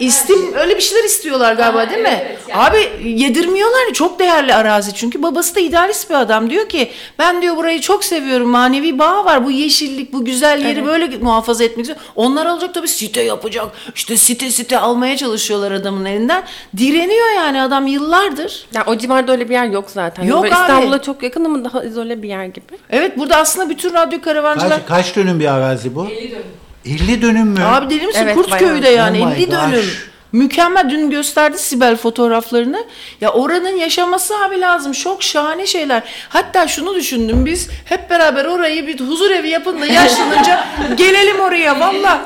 [0.00, 2.22] İstim öyle bir şeyler istiyorlar galiba değil mi?
[2.54, 3.92] Abi yedirmiyorlar.
[3.92, 6.50] Çok değerli arazi çünkü babası da idealist bir adam.
[6.50, 8.48] Diyor ki ben diyor burayı çok seviyorum.
[8.48, 9.44] Manevi bağ var.
[9.44, 12.06] Bu yeşillik, bu güzel yeri böyle muhafaza etmek istiyor.
[12.16, 13.66] Onlar alacak tabii site yapacak.
[13.94, 16.42] İşte site site almaya çalışıyorlar adamın elinden.
[16.76, 18.66] Direniyor yani adam yıllardır.
[18.74, 20.24] Ya o civarda öyle bir yer yok zaten.
[20.24, 20.62] Yok Böyle abi.
[20.62, 22.64] İstanbul'a çok yakın ama daha izole bir yer gibi.
[22.90, 24.86] Evet burada aslında bütün radyo karavancılar...
[24.86, 26.06] Kaç, kaç dönüm bir arazi bu?
[26.06, 26.65] 50 dönüm.
[26.86, 27.60] 50 dönüm mü?
[27.64, 28.20] Abi deli misin?
[28.24, 28.94] Evet, Kurtköy'de bayağı.
[28.94, 29.70] yani Oh my 50 dönüm.
[29.70, 30.06] gosh.
[30.32, 30.90] Mükemmel.
[30.90, 32.84] Dün gösterdi Sibel fotoğraflarını.
[33.20, 34.92] Ya oranın yaşaması abi lazım.
[34.92, 36.02] Çok şahane şeyler.
[36.28, 40.64] Hatta şunu düşündüm biz hep beraber orayı bir huzur evi yapın da yaşlanınca
[40.96, 42.20] gelelim oraya valla.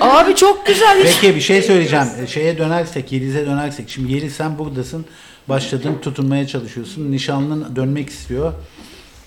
[0.00, 1.04] Abi çok güzel.
[1.04, 1.18] iş.
[1.20, 2.06] Peki bir şey söyleyeceğim.
[2.28, 3.90] Şeye dönersek, Yeliz'e dönersek.
[3.90, 5.06] Şimdi Yeliz sen buradasın.
[5.48, 7.12] Başladın tutunmaya çalışıyorsun.
[7.12, 8.52] Nişanlın dönmek istiyor.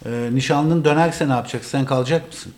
[0.05, 1.69] Ee, nişanlın dönerse ne yapacaksın?
[1.69, 2.53] Sen kalacak mısın?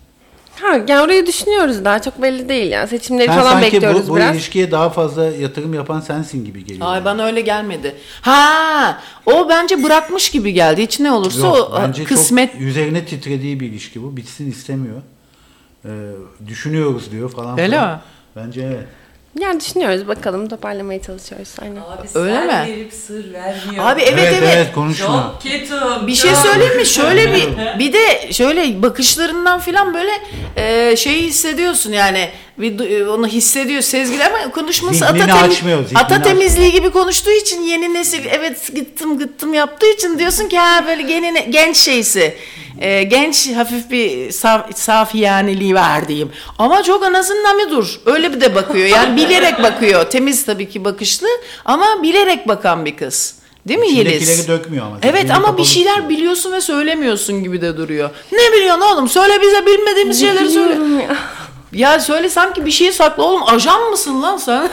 [0.62, 4.12] Ha, yani orayı düşünüyoruz daha çok belli değil yani seçimleri Sen falan sanki bekliyoruz bu,
[4.12, 4.36] bu biraz.
[4.36, 6.88] ilişkiye daha fazla yatırım yapan sensin gibi geliyor.
[6.88, 7.96] Ay bana öyle gelmedi.
[8.22, 10.82] Ha, o bence bırakmış gibi geldi.
[10.82, 14.18] Hiç ne olursa Yok, o bence kısmet çok üzerine titrediği bir ilişki bu.
[14.18, 15.02] Bitsin istemiyor.
[15.86, 15.90] Ee,
[16.48, 17.60] düşünüyoruz diyor falan.
[17.60, 17.92] Öyle falan.
[17.92, 18.00] mi?
[18.36, 18.88] Bence evet.
[19.40, 21.76] Yani düşünüyoruz bakalım toparlamaya çalışıyoruz aynen.
[21.76, 22.74] Abi Öyle sen mi?
[22.74, 23.86] verip sır vermiyor.
[23.86, 24.74] Abi evet evet.
[24.76, 25.08] konuşma.
[25.08, 26.08] Çok ketum.
[26.08, 26.40] Bir şey çok.
[26.40, 26.86] söyleyeyim mi?
[26.86, 27.48] Şöyle bir
[27.80, 30.12] bir de şöyle bakışlarından falan böyle
[30.56, 35.84] e, şeyi hissediyorsun yani bir du- e, onu hissediyor sezgiler ama konuşması Zihnini ata, açmıyor,
[35.84, 36.24] zihnini ata açmıyor.
[36.24, 41.02] temizliği gibi konuştuğu için yeni nesil evet gittim gittim yaptığı için diyorsun ki ha böyle
[41.02, 42.34] gene, genç şeysi.
[42.82, 46.32] E, genç hafif bir saf, saf yaniliği var diyeyim.
[46.60, 48.00] Ama çok anasından bir dur.
[48.06, 48.86] Öyle bir de bakıyor.
[48.88, 50.10] Yani bilerek bakıyor.
[50.10, 51.28] Temiz tabii ki bakışlı
[51.66, 53.36] ama bilerek bakan bir kız.
[53.68, 54.22] Değil mi Yeliz?
[54.24, 54.98] İçindekileri dökmüyor ama.
[55.04, 56.10] Evet ama bir şeyler tutuyor.
[56.10, 58.10] biliyorsun ve söylemiyorsun gibi de duruyor.
[58.32, 59.10] Ne biliyorsun oğlum?
[59.10, 60.78] Söyle bize bilmediğimiz şeyleri söyle.
[61.74, 61.92] Ya.
[61.94, 63.44] Ya söyle sanki bir şey sakla oğlum.
[63.48, 64.70] Ajan mısın lan sen?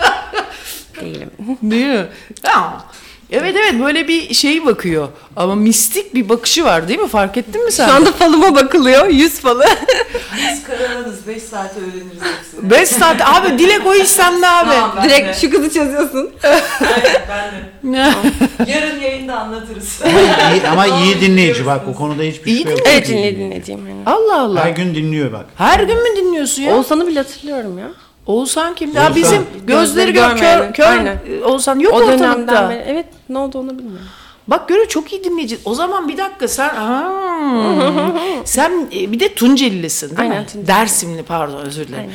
[1.00, 1.30] Değilim.
[1.62, 2.06] Değil mi?
[2.44, 2.82] Ya.
[3.30, 5.08] Evet evet böyle bir şey bakıyor.
[5.36, 7.08] Ama mistik bir bakışı var değil mi?
[7.08, 7.86] Fark ettin mi sen?
[7.88, 9.08] Şu anda falıma bakılıyor.
[9.08, 9.64] Yüz falı.
[10.52, 12.70] Biz karavanız 5 saat öğreniriz hepsini.
[12.70, 14.70] 5 saat abi dilek o iş sende abi.
[14.70, 15.08] Tamam, ben de.
[15.08, 16.30] Direkt şu kızı çözüyorsun.
[16.42, 18.70] Aynen ben de.
[18.72, 20.00] Yarın yayında anlatırız.
[20.04, 20.20] Ama
[20.54, 22.80] iyi, ama iyi dinleyici bak o konuda hiçbir İyi şey yok.
[22.84, 23.88] Evet dinle dinleyeceğim.
[23.88, 24.02] Yani.
[24.06, 24.64] Allah Allah.
[24.64, 25.46] Her gün dinliyor bak.
[25.56, 26.76] Her gün mü dinliyorsun ya?
[26.76, 27.88] Oğuzhan'ı bile hatırlıyorum ya.
[28.32, 28.92] Oğuzhan kim?
[28.94, 29.14] Ya Oğuzhan.
[29.16, 31.18] bizim gözleri gör, kör, kör Aynen.
[31.44, 32.70] Oğuzhan yok o dönemden ortalıkta.
[32.70, 32.84] beri.
[32.86, 34.06] Evet ne oldu onu bilmiyorum.
[34.48, 35.58] Bak görüyor çok iyi dinleyici.
[35.64, 38.12] O zaman bir dakika sen Aa,
[38.44, 40.46] sen e, bir de Tuncelilisin değil Aynen, mi?
[40.46, 40.66] Tunceli.
[40.66, 42.02] Dersimli pardon özür dilerim.
[42.04, 42.14] Aynen.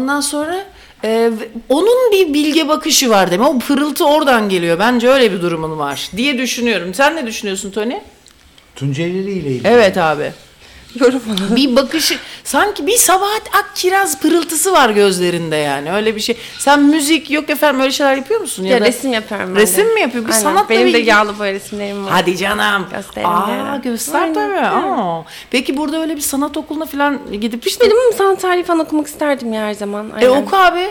[0.00, 0.64] Ondan sonra
[1.04, 3.44] e, ve- onun bir bilge bakışı var mi?
[3.46, 4.78] O pırıltı oradan geliyor.
[4.78, 6.94] Bence öyle bir durumun var diye düşünüyorum.
[6.94, 7.94] Sen ne düşünüyorsun Tony?
[8.76, 9.68] Tuncelili ile ilgili.
[9.68, 10.32] Evet abi.
[11.00, 11.22] Yorum
[11.56, 16.36] bir bakışı sanki bir Sabahat Akkiraz pırıltısı var gözlerinde yani öyle bir şey.
[16.58, 18.64] Sen müzik yok efendim öyle şeyler yapıyor musun?
[18.64, 19.60] Ya da- resim yapıyorum ben de.
[19.60, 20.24] Resim mi yapıyor?
[20.24, 20.42] Bir Aynen.
[20.42, 22.12] sanatla Benim de yağlı boya resimlerim var.
[22.12, 22.86] Hadi canım.
[22.92, 23.76] Gösterelim Aa bir ara.
[23.76, 24.66] göster Aynen, tabii.
[24.66, 25.24] Aa.
[25.50, 27.84] Peki burada öyle bir sanat okuluna falan gidip işte.
[27.84, 30.10] Benim sanat tarihi falan okumak isterdim ya her zaman.
[30.10, 30.42] E Aynen.
[30.42, 30.90] oku abi.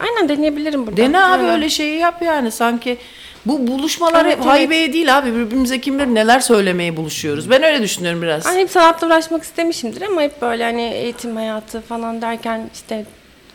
[0.00, 0.96] Aynen deneyebilirim burada.
[0.96, 1.50] Dene abi Aynen.
[1.50, 2.98] öyle şeyi yap yani sanki.
[3.46, 4.46] Bu buluşmalar Evet, hep evet.
[4.50, 5.34] haybeye değil abi.
[5.34, 7.50] Birbirimize kim bilir neler söylemeye buluşuyoruz.
[7.50, 8.44] Ben öyle düşünüyorum biraz.
[8.46, 13.06] Ben hep sanatla uğraşmak istemişimdir ama hep böyle hani eğitim hayatı falan derken işte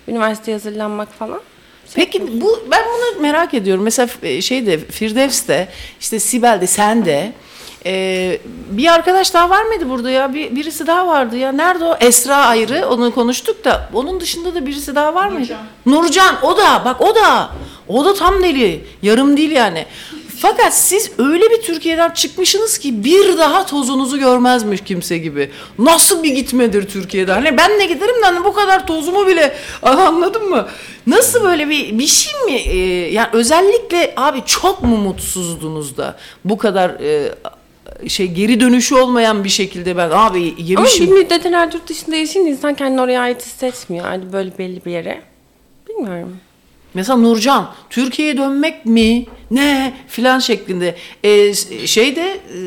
[0.07, 1.41] üniversiteye hazırlanmak falan.
[1.95, 3.83] Peki bu ben bunu merak ediyorum.
[3.83, 5.67] Mesela e, şeyde Firdevs'te
[5.99, 7.31] işte Sibel'de sen de
[7.86, 8.38] e,
[8.69, 10.33] bir arkadaş daha var mıydı burada ya?
[10.33, 11.51] Bir, birisi daha vardı ya.
[11.51, 11.97] Nerede o?
[11.99, 12.88] Esra ayrı.
[12.89, 15.55] Onu konuştuk da onun dışında da birisi daha var mıydı?
[15.86, 16.36] Nurcan.
[16.43, 17.49] O da bak o da.
[17.88, 18.86] O da tam deli.
[19.01, 19.86] Yarım değil yani.
[20.38, 25.51] Fakat siz öyle bir Türkiye'den çıkmışsınız ki bir daha tozunuzu görmezmiş kimse gibi.
[25.79, 27.33] Nasıl bir gitmedir Türkiye'den?
[27.33, 30.67] Hani ben de giderim de hani bu kadar tozumu bile anladın mı?
[31.07, 32.55] Nasıl böyle bir bir şey mi?
[32.55, 36.15] Ee, yani özellikle abi çok mu mutsuzdunuz da
[36.45, 37.36] bu kadar e,
[38.07, 41.13] şey geri dönüşü olmayan bir şekilde ben abi Ama bir yemişim.
[41.13, 44.05] müddet herhalde yurt dışında yaşayınca insan kendini oraya ait hissetmiyor.
[44.05, 45.21] Yani böyle belli bir yere.
[45.89, 46.38] Bilmiyorum.
[46.93, 50.95] Mesela Nurcan Türkiye'ye dönmek mi ne filan şeklinde.
[51.23, 51.53] Ee,
[51.85, 52.59] şeyde e,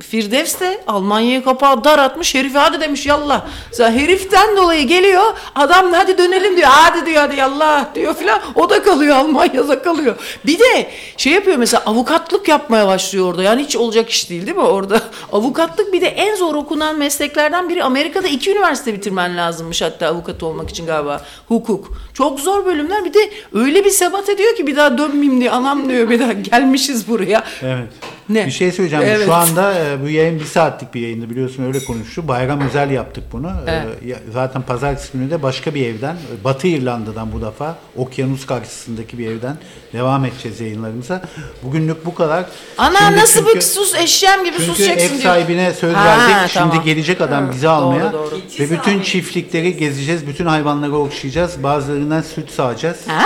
[0.00, 3.46] Firdevs de Almanya'ya kapağı dar atmış herife hadi demiş yallah.
[3.78, 5.22] Heriften dolayı geliyor
[5.54, 8.40] adam hadi dönelim diyor hadi diyor hadi yallah diyor filan.
[8.54, 10.16] O da kalıyor Almanya'da kalıyor.
[10.46, 13.42] Bir de şey yapıyor mesela avukatlık yapmaya başlıyor orada.
[13.42, 15.00] Yani hiç olacak iş değil değil mi orada?
[15.32, 17.84] Avukatlık bir de en zor okunan mesleklerden biri.
[17.84, 21.22] Amerika'da iki üniversite bitirmen lazımmış hatta avukat olmak için galiba.
[21.48, 21.92] Hukuk.
[22.14, 23.04] Çok zor bölümler.
[23.04, 27.08] Bir de öyle bir sebat ediyor ki bir daha dönmeyeyim diye anam diyor daha gelmişiz
[27.08, 27.44] buraya.
[27.62, 27.88] Evet.
[28.28, 28.46] Ne?
[28.46, 29.04] Bir şey söyleyeceğim.
[29.08, 29.26] Evet.
[29.26, 32.28] Şu anda e, bu yayın bir saatlik bir yayında biliyorsun öyle konuştu.
[32.28, 33.52] Bayram özel yaptık bunu.
[33.66, 33.72] E,
[34.08, 39.18] ya- zaten pazartesi günü de başka bir evden, e, Batı İrlanda'dan bu defa, okyanus karşısındaki
[39.18, 39.56] bir evden
[39.92, 41.22] devam edeceğiz yayınlarımıza.
[41.62, 42.44] Bugünlük bu kadar.
[42.78, 45.22] Ana Şimdi nasıl çünkü- bu sus eşeğim gibi Çünkü susacaksın ev diyor.
[45.22, 46.54] sahibine söz Ha, verdik.
[46.54, 46.72] tamam.
[46.74, 48.12] Şimdi gelecek adam Hı, bizi almaya.
[48.12, 48.40] doğru, doğru.
[48.60, 50.26] Ve bütün çiftlikleri gezeceğiz.
[50.26, 51.62] Bütün hayvanları okşayacağız.
[51.62, 52.96] Bazılarından süt sağacağız.
[53.06, 53.24] Ha?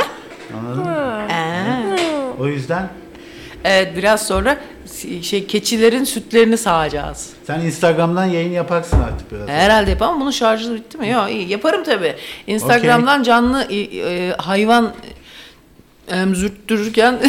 [0.59, 0.91] Anladın mı?
[0.91, 1.29] Aa.
[2.43, 2.89] O yüzden
[3.65, 4.59] Evet biraz sonra
[5.23, 7.31] şey keçilerin sütlerini sağacağız.
[7.47, 9.49] sen Instagram'dan yayın yaparsın artık biraz.
[9.49, 10.21] Herhalde yapamam.
[10.21, 11.09] Bunun şarjı bitti mi?
[11.09, 12.15] Yok iyi yaparım tabii.
[12.47, 14.93] Instagram'dan canlı e, e, hayvan
[16.09, 17.19] emzürttürürken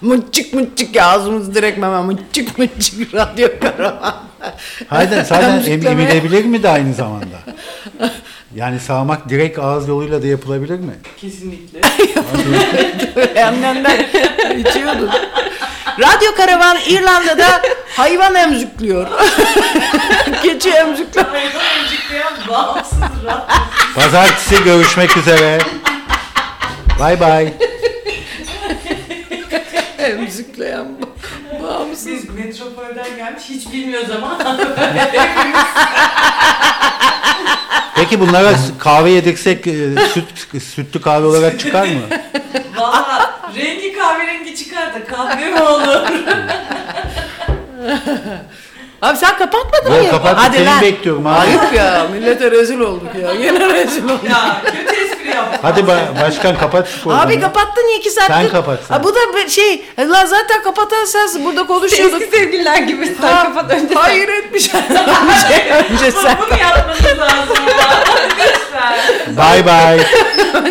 [0.00, 4.14] mıçık mıçık ya ağzımız direkt hemen mıçık mıçık radyo karavan.
[4.88, 7.36] Hayır zaten em, emilebilir mi de aynı zamanda?
[8.54, 10.94] Yani sağmak direkt ağız yoluyla da yapılabilir mi?
[11.16, 11.80] Kesinlikle.
[13.44, 14.06] Annenden
[14.58, 15.10] içiyordun.
[15.98, 17.62] Radyo karavan İrlanda'da
[17.96, 19.06] hayvan emzüklüyor.
[20.42, 21.26] Keçi emzüklüyor.
[21.26, 23.46] Öncükleyen bağımsız radyo.
[23.94, 25.58] Pazartesi görüşmek üzere.
[27.00, 27.52] Bay bay.
[29.98, 31.07] Emzükleyen bağımsız.
[32.06, 34.38] Biz metropolden gelmiş hiç bilmiyoruz ama.
[37.96, 39.72] Peki bunlara kahve yedirsek e,
[40.14, 42.00] süt sütlü kahve olarak çıkar mı?
[42.76, 46.00] Valla rengi kahverengi çıkar da kahve mi olur?
[49.02, 50.10] Abi sen kapatmadın mı?
[50.10, 50.38] kapattım.
[50.38, 50.80] Hadi Seni lan.
[50.82, 51.38] bekliyorum abi.
[51.38, 52.06] Ayıp ya.
[52.12, 53.32] Millete rezil olduk ya.
[53.32, 54.24] Yine rezil olduk.
[54.30, 54.97] ya kötü.
[55.62, 57.22] Hadi ba- başkan kapat şu programı.
[57.22, 58.34] Abi kapattın iki saattir.
[58.34, 58.94] Sen kapat, sen.
[58.94, 59.84] Ha, bu da şey.
[59.98, 61.44] La zaten kapatan sensin.
[61.44, 62.22] Burada konuşuyorduk.
[62.22, 63.88] Eski sevgililer gibi sen Ha, kapat önce.
[63.94, 64.00] sen.
[64.00, 64.74] Hayır etmiş.
[64.74, 66.36] önce, önce sen.
[66.40, 67.56] Bunu yapmanız lazım.
[68.38, 69.36] Lütfen.
[69.36, 69.98] Bay bay.